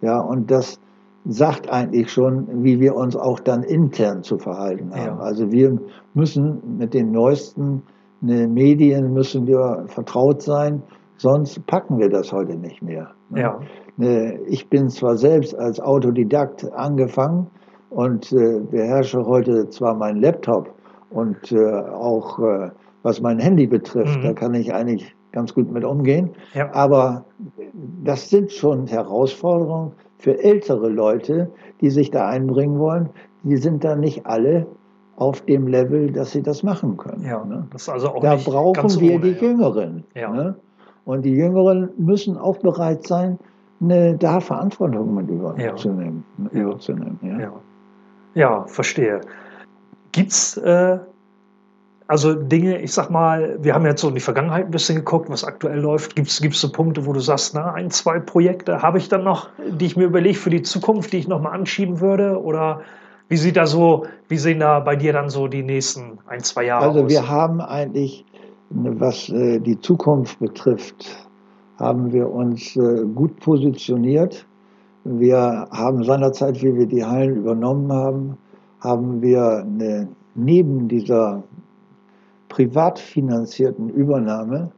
[0.02, 0.80] Ja, und das
[1.26, 5.18] sagt eigentlich schon, wie wir uns auch dann intern zu verhalten haben.
[5.18, 5.20] Ja.
[5.20, 5.78] Also wir
[6.14, 7.82] müssen mit den neuesten ne,
[8.22, 10.82] Medien müssen wir vertraut sein,
[11.18, 13.12] sonst packen wir das heute nicht mehr.
[13.30, 13.42] Ne?
[13.42, 13.60] Ja.
[13.98, 17.48] Ne, ich bin zwar selbst als Autodidakt angefangen
[17.90, 20.74] und äh, beherrsche heute zwar meinen Laptop
[21.10, 22.70] und äh, auch äh,
[23.04, 24.24] was mein Handy betrifft, mhm.
[24.24, 26.32] da kann ich eigentlich ganz gut mit umgehen.
[26.54, 26.74] Ja.
[26.74, 27.26] Aber
[28.04, 31.50] das sind schon Herausforderungen für ältere Leute,
[31.82, 33.10] die sich da einbringen wollen.
[33.44, 34.68] Die sind da nicht alle
[35.20, 37.24] auf dem Level, dass sie das machen können.
[37.24, 37.68] Ja, ne?
[37.72, 39.42] das also auch da brauchen wir ohne, die ja.
[39.42, 40.04] Jüngeren.
[40.16, 40.32] Ja.
[40.32, 40.56] Ne?
[41.06, 43.38] Und die Jüngeren müssen auch bereit sein,
[43.82, 46.24] eine, da Verantwortung mit überzunehmen.
[46.54, 46.62] Ja.
[46.62, 47.40] Überzunehmen ja.
[47.40, 47.52] Ja.
[48.34, 49.22] ja, verstehe.
[50.12, 51.00] Gibt es äh,
[52.08, 55.30] also Dinge, ich sag mal, wir haben jetzt so in die Vergangenheit ein bisschen geguckt,
[55.30, 56.16] was aktuell läuft.
[56.16, 59.50] Gibt es so Punkte, wo du sagst, na, ein, zwei Projekte habe ich dann noch,
[59.70, 62.42] die ich mir überlege für die Zukunft, die ich nochmal anschieben würde?
[62.42, 62.82] Oder
[63.30, 66.66] wie sieht da so, wie sehen da bei dir dann so die nächsten ein, zwei
[66.66, 67.04] Jahre also aus?
[67.06, 68.26] Also wir haben eigentlich,
[68.70, 71.28] was äh, die Zukunft betrifft,
[71.78, 74.46] haben wir uns äh, gut positioniert.
[75.04, 78.38] Wir haben seinerzeit, wie wir die Hallen übernommen haben,
[78.82, 81.44] haben wir eine, neben dieser
[82.50, 84.72] privat finanzierten Übernahme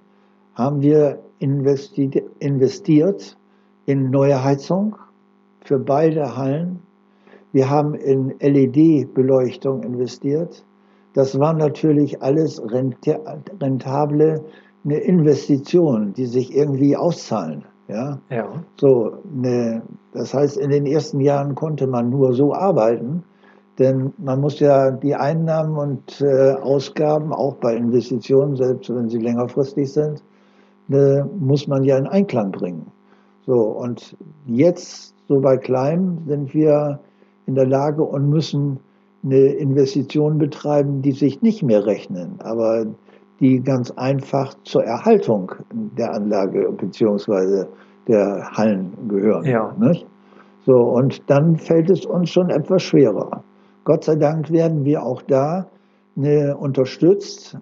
[0.56, 3.38] haben wir investiert
[3.86, 4.96] in neue Heizung
[5.62, 6.82] für beide Hallen
[7.54, 10.64] wir haben in LED-Beleuchtung investiert.
[11.14, 12.62] Das war natürlich alles
[13.60, 14.44] rentable
[14.84, 17.66] eine Investition, die sich irgendwie auszahlen.
[17.88, 18.20] Ja?
[18.30, 18.48] ja.
[18.80, 19.82] So, ne,
[20.14, 23.24] das heißt, in den ersten Jahren konnte man nur so arbeiten,
[23.80, 29.18] denn man muss ja die Einnahmen und äh, Ausgaben auch bei Investitionen, selbst wenn sie
[29.20, 30.24] längerfristig sind,
[30.88, 32.88] ne, muss man ja in Einklang bringen.
[33.46, 37.00] So, und jetzt, so bei Klein, sind wir
[37.46, 38.80] in der Lage und müssen
[39.24, 42.86] eine Investition betreiben, die sich nicht mehr rechnen, aber
[43.40, 47.66] die ganz einfach zur Erhaltung der Anlage bzw.
[48.08, 49.46] der Hallen gehören.
[49.46, 49.76] Ja.
[49.78, 50.06] Nicht?
[50.66, 53.44] So, und dann fällt es uns schon etwas schwerer.
[53.84, 55.68] Gott sei Dank werden wir auch da
[56.16, 57.58] eine, unterstützt.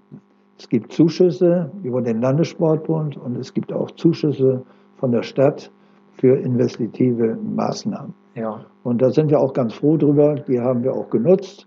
[0.57, 4.63] Es gibt Zuschüsse über den Landessportbund und es gibt auch Zuschüsse
[4.97, 5.71] von der Stadt
[6.19, 8.13] für investitive Maßnahmen.
[8.35, 8.65] Ja.
[8.83, 10.35] Und da sind wir auch ganz froh drüber.
[10.35, 11.65] Die haben wir auch genutzt.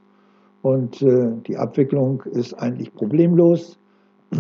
[0.61, 3.79] Und äh, die Abwicklung ist eigentlich problemlos.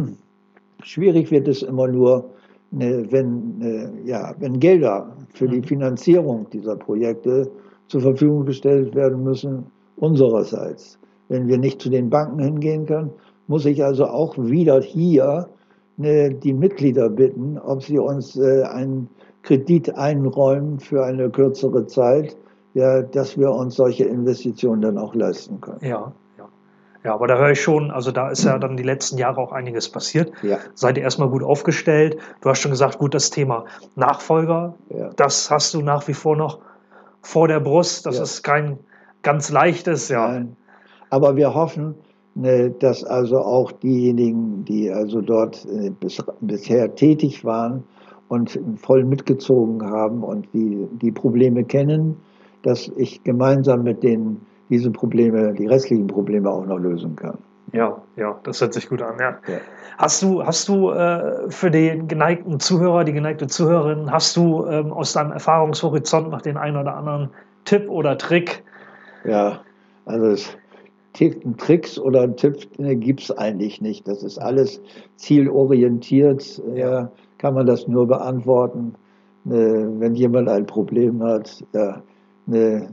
[0.82, 2.30] Schwierig wird es immer nur,
[2.70, 5.64] ne, wenn, ne, ja, wenn Gelder für die mhm.
[5.64, 7.50] Finanzierung dieser Projekte
[7.88, 10.98] zur Verfügung gestellt werden müssen, unsererseits.
[11.28, 13.10] Wenn wir nicht zu den Banken hingehen können,
[13.46, 15.48] muss ich also auch wieder hier
[15.96, 19.08] ne, die Mitglieder bitten, ob sie uns äh, einen
[19.42, 22.36] Kredit einräumen für eine kürzere Zeit,
[22.74, 25.80] ja, dass wir uns solche Investitionen dann auch leisten können.
[25.82, 26.48] Ja, ja.
[27.04, 29.52] Ja, aber da höre ich schon, also da ist ja dann die letzten Jahre auch
[29.52, 30.32] einiges passiert.
[30.42, 30.58] Ja.
[30.74, 32.16] Seid ihr erstmal gut aufgestellt.
[32.40, 33.64] Du hast schon gesagt, gut, das Thema
[33.96, 35.10] Nachfolger, ja.
[35.16, 36.60] das hast du nach wie vor noch
[37.20, 38.06] vor der Brust.
[38.06, 38.22] Das ja.
[38.22, 38.78] ist kein
[39.22, 40.28] ganz leichtes, ja.
[40.28, 40.56] Nein.
[41.10, 41.96] Aber wir hoffen,
[42.34, 45.90] ne, dass also auch diejenigen, die also dort äh,
[46.40, 47.84] bisher tätig waren,
[48.32, 52.16] und voll mitgezogen haben und die, die Probleme kennen,
[52.62, 57.36] dass ich gemeinsam mit denen diese Probleme, die restlichen Probleme auch noch lösen kann.
[57.74, 59.16] Ja, ja, das hört sich gut an.
[59.20, 59.38] Ja.
[59.46, 59.58] ja.
[59.98, 64.94] Hast du, hast du äh, für den geneigten Zuhörer, die geneigte Zuhörerin, hast du ähm,
[64.94, 67.28] aus deinem Erfahrungshorizont noch den einen oder anderen
[67.66, 68.64] Tipp oder Trick?
[69.26, 69.60] Ja,
[70.06, 70.56] also es,
[71.58, 74.08] Tricks oder einen Tipp gibt es eigentlich nicht.
[74.08, 74.80] Das ist alles
[75.16, 76.62] zielorientiert.
[76.74, 77.12] Ja
[77.42, 78.94] kann man das nur beantworten,
[79.44, 81.62] ne, wenn jemand ein Problem hat.
[81.74, 82.02] Ja,
[82.46, 82.88] ne,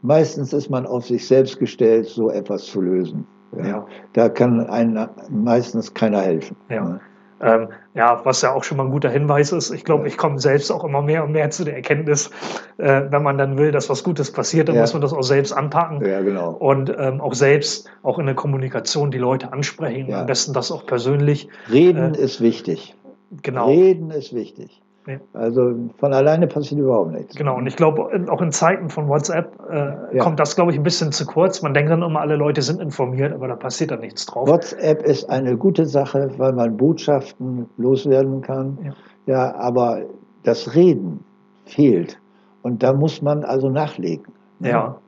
[0.00, 3.26] meistens ist man auf sich selbst gestellt, so etwas zu lösen.
[3.58, 3.66] Ja.
[3.66, 3.86] ja.
[4.12, 6.56] Da kann einem meistens keiner helfen.
[6.68, 6.84] Ja.
[6.84, 7.00] Ne.
[7.42, 9.70] Ähm, ja, was ja auch schon mal ein guter Hinweis ist.
[9.70, 10.08] Ich glaube, ja.
[10.08, 12.30] ich komme selbst auch immer mehr und mehr zu der Erkenntnis,
[12.76, 14.82] äh, wenn man dann will, dass was Gutes passiert, dann ja.
[14.82, 16.04] muss man das auch selbst anpacken.
[16.04, 16.50] Ja, genau.
[16.50, 20.12] Und ähm, auch selbst, auch in der Kommunikation, die Leute ansprechen.
[20.12, 21.48] Am besten das auch persönlich.
[21.72, 22.94] Reden äh, ist wichtig.
[23.42, 23.68] Genau.
[23.68, 24.82] Reden ist wichtig.
[25.06, 25.18] Ja.
[25.32, 27.34] Also von alleine passiert überhaupt nichts.
[27.34, 30.22] Genau, und ich glaube, auch in Zeiten von WhatsApp äh, ja.
[30.22, 31.62] kommt das, glaube ich, ein bisschen zu kurz.
[31.62, 34.48] Man denkt dann immer, alle Leute sind informiert, aber da passiert dann nichts drauf.
[34.48, 38.78] WhatsApp ist eine gute Sache, weil man Botschaften loswerden kann.
[38.84, 38.92] Ja,
[39.26, 40.02] ja aber
[40.42, 41.24] das Reden
[41.64, 42.18] fehlt.
[42.62, 44.32] Und da muss man also nachlegen.
[44.60, 44.98] Ja.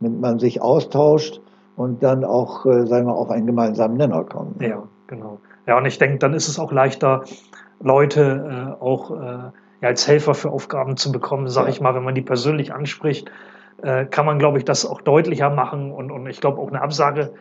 [0.00, 1.40] Wenn man sich austauscht
[1.76, 4.60] und dann auch, äh, sagen wir, auf einen gemeinsamen Nenner kommt.
[4.60, 5.38] Ja, genau.
[5.66, 7.22] Ja, und ich denke, dann ist es auch leichter,
[7.80, 9.14] Leute äh, auch äh,
[9.80, 13.30] ja, als Helfer für Aufgaben zu bekommen, sage ich mal, wenn man die persönlich anspricht,
[13.82, 16.82] äh, kann man, glaube ich, das auch deutlicher machen und, und ich glaube auch eine
[16.82, 17.32] Absage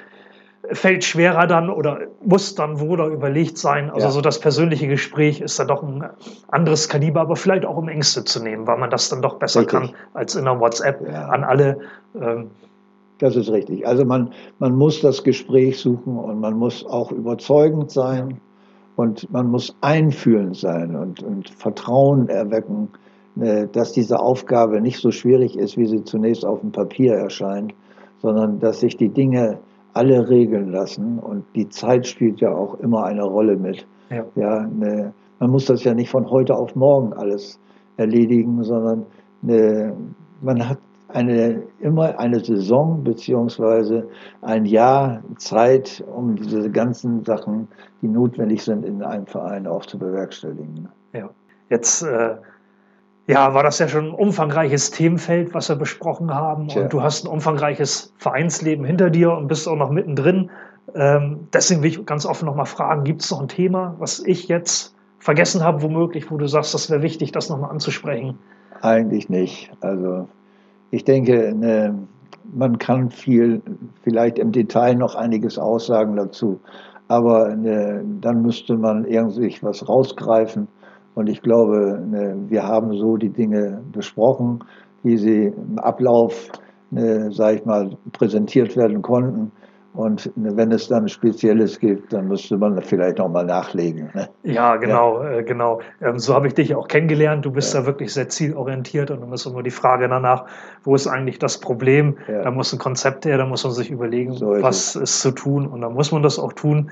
[0.71, 3.89] fällt schwerer dann oder muss dann wohl oder überlegt sein.
[3.89, 4.11] Also Ja.
[4.11, 6.03] so das persönliche Gespräch ist dann doch ein
[6.49, 9.61] anderes Kaliber, aber vielleicht auch um Ängste zu nehmen, weil man das dann doch besser
[9.61, 9.79] Richtig.
[9.79, 11.27] kann als in einer WhatsApp Ja.
[11.29, 11.79] an alle.
[12.19, 12.51] Ähm,
[13.19, 13.87] Das ist richtig.
[13.87, 18.39] Also man, man muss das Gespräch suchen und man muss auch überzeugend sein
[18.99, 22.89] und man muss einfühlend sein und, und Vertrauen erwecken,
[23.39, 27.73] äh, dass diese Aufgabe nicht so schwierig ist, wie sie zunächst auf dem Papier erscheint,
[28.21, 29.59] sondern dass sich die Dinge
[29.93, 33.87] alle regeln lassen und die Zeit spielt ja auch immer eine Rolle mit.
[34.09, 34.25] Ja.
[34.35, 37.57] Ja, ne, man muss das ja nicht von heute auf morgen alles
[37.95, 39.05] erledigen, sondern
[39.41, 39.93] ne,
[40.41, 40.79] man hat
[41.09, 44.07] eine, immer eine Saison beziehungsweise
[44.41, 47.67] ein Jahr Zeit, um diese ganzen Sachen,
[48.01, 50.89] die notwendig sind, in einem Verein auch zu bewerkstelligen.
[51.13, 51.29] Ja,
[51.69, 52.35] jetzt äh,
[53.27, 56.67] ja, war das ja schon ein umfangreiches Themenfeld, was wir besprochen haben.
[56.67, 56.83] Tja.
[56.83, 60.49] Und du hast ein umfangreiches Vereinsleben hinter dir und bist auch noch mittendrin.
[60.95, 64.19] Ähm, deswegen will ich ganz offen noch mal fragen, gibt es noch ein Thema, was
[64.19, 68.39] ich jetzt vergessen habe, womöglich, wo du sagst, das wäre wichtig, das nochmal anzusprechen?
[68.81, 69.71] Eigentlich nicht.
[69.81, 70.27] Also
[70.91, 71.95] ich denke, ne,
[72.53, 73.61] man kann viel,
[74.03, 76.59] vielleicht im Detail noch einiges aussagen dazu,
[77.07, 80.67] aber ne, dann müsste man irgendwie was rausgreifen.
[81.15, 84.59] Und ich glaube, ne, wir haben so die Dinge besprochen,
[85.03, 86.49] wie sie im Ablauf,
[86.91, 89.51] ne, sage ich mal, präsentiert werden konnten.
[89.93, 94.09] Und wenn es dann Spezielles gibt, dann müsste man vielleicht nochmal nachlegen.
[94.13, 94.29] Ne?
[94.43, 95.81] Ja, genau, Äh, genau.
[95.99, 97.43] Ähm, so habe ich dich ja auch kennengelernt.
[97.43, 97.81] Du bist Ja.
[97.81, 100.45] da wirklich sehr zielorientiert und dann ist immer die Frage danach,
[100.83, 102.17] wo ist eigentlich das Problem?
[102.27, 102.43] Ja.
[102.43, 105.31] Da muss ein Konzept her, da muss man sich überlegen, So ist was ist zu
[105.31, 106.91] tun und dann muss man das auch tun.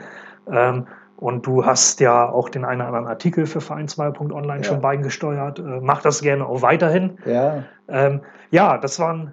[0.52, 0.88] Ähm,
[1.18, 4.64] und du hast ja auch den einen oder anderen Artikel für Vereinsmeier.online Ja.
[4.64, 5.60] schon beigesteuert.
[5.60, 7.18] Äh, mach das gerne auch weiterhin.
[7.26, 8.22] Ja, Ähm,
[8.52, 9.32] ja, das war ein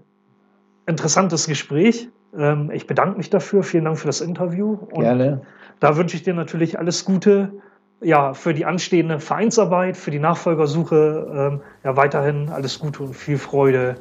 [0.87, 2.11] interessantes Gespräch.
[2.39, 3.63] Ähm, ich bedanke mich dafür.
[3.63, 4.79] Vielen Dank für das Interview.
[4.91, 5.43] Und gerne.
[5.81, 7.53] da wünsche ich dir natürlich alles Gute.
[8.01, 13.39] Ja, für die anstehende Vereinsarbeit, für die Nachfolgersuche, ähm, ja, weiterhin alles Gute und viel
[13.39, 13.97] Freude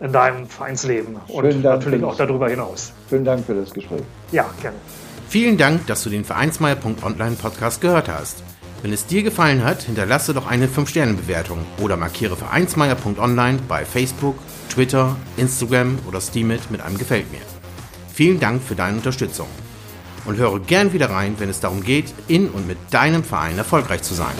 [0.00, 2.92] in deinem Vereinsleben und Schönen Dank natürlich auch darüber hinaus.
[3.08, 4.02] Vielen Dank für das Gespräch.
[4.30, 4.76] Ja, gerne.
[5.28, 8.44] Vielen Dank, dass du den Vereinsmeier.online Podcast gehört hast.
[8.86, 15.16] Wenn es dir gefallen hat, hinterlasse doch eine 5-Sterne-Bewertung oder markiere Vereinsmeier.online bei Facebook, Twitter,
[15.36, 17.40] Instagram oder Steamit mit einem Gefällt mir.
[18.14, 19.48] Vielen Dank für deine Unterstützung.
[20.24, 24.02] Und höre gern wieder rein, wenn es darum geht, in und mit deinem Verein erfolgreich
[24.02, 24.36] zu sein.